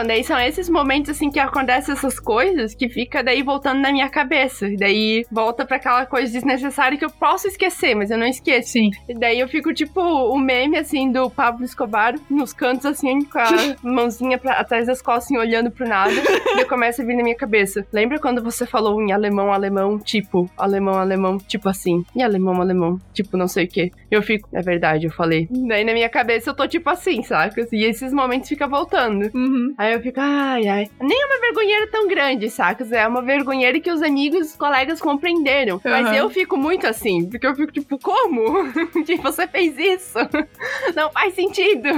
Então, 0.00 0.08
daí 0.08 0.24
são 0.24 0.40
esses 0.40 0.70
momentos 0.70 1.10
assim 1.10 1.30
que 1.30 1.38
acontecem 1.38 1.92
essas 1.92 2.18
coisas 2.18 2.74
que 2.74 2.88
fica 2.88 3.22
daí 3.22 3.42
voltando 3.42 3.80
na 3.80 3.92
minha 3.92 4.08
cabeça. 4.08 4.66
Daí 4.78 5.26
volta 5.30 5.66
para 5.66 5.76
aquela 5.76 6.06
coisa 6.06 6.32
desnecessária 6.32 6.96
que 6.96 7.04
eu 7.04 7.10
posso 7.10 7.46
esquecer, 7.46 7.94
mas 7.94 8.10
eu 8.10 8.16
não 8.16 8.26
esqueço. 8.26 8.70
Sim. 8.70 8.90
E 9.06 9.12
daí 9.12 9.38
eu 9.38 9.46
fico 9.46 9.74
tipo 9.74 10.00
o 10.00 10.38
meme 10.38 10.78
assim 10.78 11.12
do 11.12 11.28
Pablo 11.28 11.66
Escobar 11.66 12.14
nos 12.30 12.54
cantos 12.54 12.86
assim 12.86 13.22
com 13.26 13.38
a 13.38 13.50
mãozinha 13.84 14.38
pra, 14.38 14.54
atrás 14.54 14.86
das 14.86 15.02
costas 15.02 15.24
assim, 15.24 15.36
olhando 15.36 15.70
pro 15.70 15.86
nada. 15.86 16.14
e 16.56 16.60
eu 16.60 16.66
começo 16.66 17.02
a 17.02 17.04
vir 17.04 17.14
na 17.14 17.22
minha 17.22 17.36
cabeça. 17.36 17.86
Lembra 17.92 18.18
quando 18.18 18.42
você 18.42 18.64
falou 18.64 19.02
em 19.02 19.12
alemão, 19.12 19.52
alemão, 19.52 19.98
tipo, 19.98 20.50
alemão, 20.56 20.94
alemão, 20.94 21.36
tipo 21.36 21.68
assim, 21.68 22.06
e 22.16 22.22
alemão, 22.22 22.58
alemão, 22.58 22.98
tipo 23.12 23.36
não 23.36 23.46
sei 23.46 23.66
o 23.66 23.68
que. 23.68 23.92
Eu 24.10 24.22
fico, 24.22 24.48
é 24.50 24.62
verdade, 24.62 25.04
eu 25.04 25.12
falei. 25.12 25.46
Daí 25.50 25.84
na 25.84 25.92
minha 25.92 26.08
cabeça 26.08 26.48
eu 26.48 26.54
tô 26.54 26.66
tipo 26.66 26.88
assim, 26.88 27.22
saca? 27.22 27.68
E 27.70 27.84
esses 27.84 28.14
momentos 28.14 28.48
ficam 28.48 28.66
voltando. 28.66 29.30
Uhum. 29.34 29.74
Aí 29.76 29.89
eu 29.94 30.00
fico, 30.00 30.20
ai, 30.20 30.66
ai. 30.68 30.90
Nem 31.00 31.20
é 31.20 31.26
uma 31.26 31.40
vergonheira 31.40 31.86
tão 31.88 32.08
grande, 32.08 32.50
saca? 32.50 32.84
É 32.94 33.06
uma 33.06 33.22
vergonheira 33.22 33.78
que 33.80 33.90
os 33.90 34.02
amigos, 34.02 34.48
os 34.48 34.56
colegas 34.56 35.00
compreenderam. 35.00 35.76
Uhum. 35.76 35.90
Mas 35.90 36.16
eu 36.16 36.28
fico 36.30 36.56
muito 36.56 36.86
assim, 36.86 37.28
porque 37.28 37.46
eu 37.46 37.54
fico 37.54 37.72
tipo, 37.72 37.98
como? 37.98 38.72
que 39.04 39.16
você 39.16 39.46
fez 39.46 39.78
isso? 39.78 40.18
Não 40.94 41.10
faz 41.10 41.34
sentido. 41.34 41.88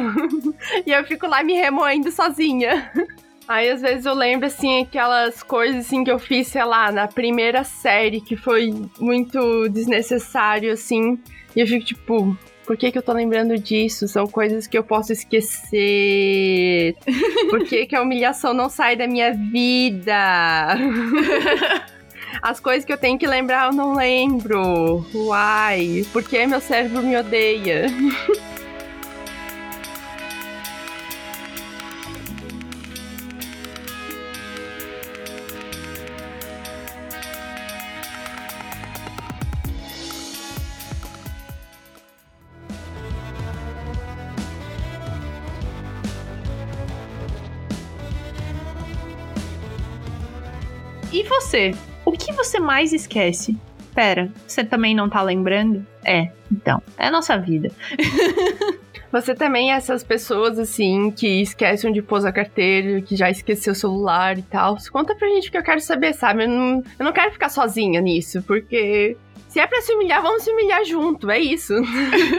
e 0.87 0.93
eu 0.93 1.05
fico 1.05 1.27
lá 1.27 1.43
me 1.43 1.55
remoendo 1.55 2.11
sozinha. 2.11 2.91
Aí 3.49 3.71
às 3.71 3.83
vezes 3.83 4.07
eu 4.07 4.15
lembro 4.15 4.47
assim 4.47 4.83
aquelas 4.83 5.43
coisas 5.43 5.87
assim 5.87 6.05
que 6.05 6.11
eu 6.11 6.19
fiz, 6.19 6.49
sei 6.49 6.65
lá, 6.65 6.93
na 6.93 7.09
primeira 7.09 7.65
série 7.65 8.21
que 8.21 8.37
foi 8.37 8.73
muito 8.99 9.69
desnecessário 9.69 10.73
assim, 10.73 11.19
e 11.55 11.61
eu 11.61 11.67
fico 11.67 11.85
tipo, 11.85 12.37
por 12.65 12.77
que, 12.77 12.93
que 12.93 12.99
eu 12.99 13.03
tô 13.03 13.13
lembrando 13.13 13.59
disso? 13.59 14.07
São 14.07 14.27
coisas 14.27 14.67
que 14.67 14.79
eu 14.79 14.85
posso 14.85 15.13
esquecer. 15.13 16.95
Por 17.51 17.65
que, 17.65 17.87
que 17.87 17.97
a 17.97 18.03
humilhação 18.03 18.55
não 18.55 18.69
sai 18.69 18.97
da 18.97 19.07
minha 19.07 19.33
vida? 19.33 20.77
As 22.41 22.61
coisas 22.61 22.85
que 22.85 22.93
eu 22.93 22.99
tenho 22.99 23.19
que 23.19 23.27
lembrar 23.27 23.67
eu 23.67 23.73
não 23.73 23.95
lembro. 23.95 25.05
Uai, 25.15 26.05
por 26.13 26.23
que 26.23 26.47
meu 26.47 26.61
cérebro 26.61 27.03
me 27.03 27.17
odeia? 27.17 27.87
E 51.13 51.23
você? 51.25 51.73
O 52.07 52.13
que 52.13 52.33
você 52.33 52.59
mais 52.59 52.93
esquece? 52.93 53.55
Pera, 53.95 54.33
você 54.47 54.65
também 54.65 54.95
não 54.95 55.11
tá 55.11 55.21
lembrando? 55.21 55.87
É, 56.03 56.31
então, 56.51 56.83
é 56.97 57.09
a 57.09 57.11
nossa 57.11 57.37
vida. 57.37 57.71
Você 59.13 59.35
também 59.35 59.71
é 59.71 59.77
essas 59.77 60.03
pessoas, 60.03 60.59
assim, 60.59 61.11
que 61.11 61.43
esquecem 61.43 61.93
de 61.93 62.01
pôr 62.01 62.27
a 62.27 62.33
carteira, 62.33 63.03
que 63.03 63.15
já 63.15 63.29
esqueceu 63.29 63.75
o 63.75 63.77
celular 63.77 64.39
e 64.39 64.43
tal. 64.43 64.79
Conta 64.91 65.15
pra 65.15 65.29
gente 65.29 65.51
que 65.51 65.59
eu 65.59 65.63
quero 65.63 65.83
saber, 65.83 66.15
sabe? 66.15 66.45
Eu 66.45 66.49
não, 66.49 66.83
eu 66.99 67.05
não 67.05 67.13
quero 67.13 67.31
ficar 67.31 67.51
sozinha 67.51 68.01
nisso, 68.01 68.43
porque 68.45 69.15
se 69.49 69.61
é 69.61 69.67
pra 69.67 69.83
se 69.83 69.93
humilhar, 69.93 70.23
vamos 70.23 70.45
se 70.45 70.51
humilhar 70.51 70.83
junto, 70.87 71.31
é 71.31 71.39
isso. 71.39 71.75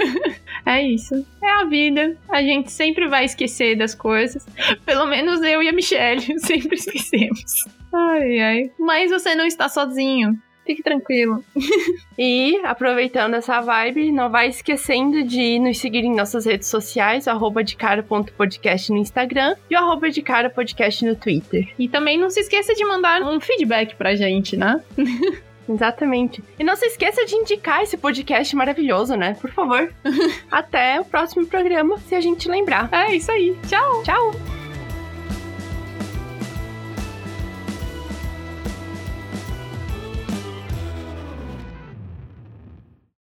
é 0.66 0.82
isso. 0.82 1.24
É 1.44 1.52
a 1.62 1.64
vida. 1.66 2.18
A 2.28 2.42
gente 2.42 2.72
sempre 2.72 3.08
vai 3.08 3.26
esquecer 3.26 3.78
das 3.78 3.94
coisas. 3.94 4.44
Pelo 4.84 5.06
menos 5.06 5.44
eu 5.44 5.62
e 5.62 5.70
a 5.70 5.72
Michelle 5.72 6.24
sempre 6.42 6.76
esquecemos. 6.76 7.68
Ai, 7.94 8.40
ai. 8.40 8.72
Mas 8.80 9.12
você 9.12 9.36
não 9.36 9.46
está 9.46 9.70
sozinho. 9.70 10.38
Fique 10.66 10.82
tranquilo. 10.82 11.44
e, 12.18 12.58
aproveitando 12.64 13.34
essa 13.34 13.60
vibe, 13.60 14.12
não 14.12 14.30
vai 14.30 14.48
esquecendo 14.48 15.24
de 15.24 15.60
nos 15.60 15.78
seguir 15.78 16.06
em 16.06 16.16
nossas 16.16 16.46
redes 16.46 16.70
sociais, 16.70 17.28
arroba 17.28 17.64
de 17.64 17.76
cara.podcast 17.76 18.92
no 18.92 18.98
Instagram 18.98 19.56
e 19.70 19.76
o 19.76 19.80
arroba 19.80 20.10
de 20.10 20.22
cara 20.22 20.50
podcast 20.50 21.06
no 21.06 21.16
Twitter. 21.16 21.70
E 21.78 21.88
também 21.90 22.18
não 22.18 22.30
se 22.30 22.40
esqueça 22.40 22.74
de 22.74 22.86
mandar 22.86 23.22
um 23.22 23.40
feedback 23.40 23.96
pra 23.96 24.16
gente, 24.16 24.56
né? 24.56 24.82
Exatamente. 25.68 26.44
E 26.60 26.64
não 26.64 26.76
se 26.76 26.86
esqueça 26.86 27.26
de 27.26 27.36
indicar 27.36 27.84
esse 27.84 27.98
podcast 27.98 28.54
maravilhoso, 28.56 29.16
né? 29.16 29.38
Por 29.40 29.52
favor. 29.52 29.94
Até 30.52 31.00
o 31.00 31.06
próximo 31.06 31.46
programa, 31.46 31.98
se 32.00 32.16
a 32.16 32.22
gente 32.22 32.50
lembrar. 32.50 32.90
É 32.92 33.16
isso 33.16 33.32
aí. 33.32 33.56
Tchau. 33.68 34.04
Tchau. 34.04 34.63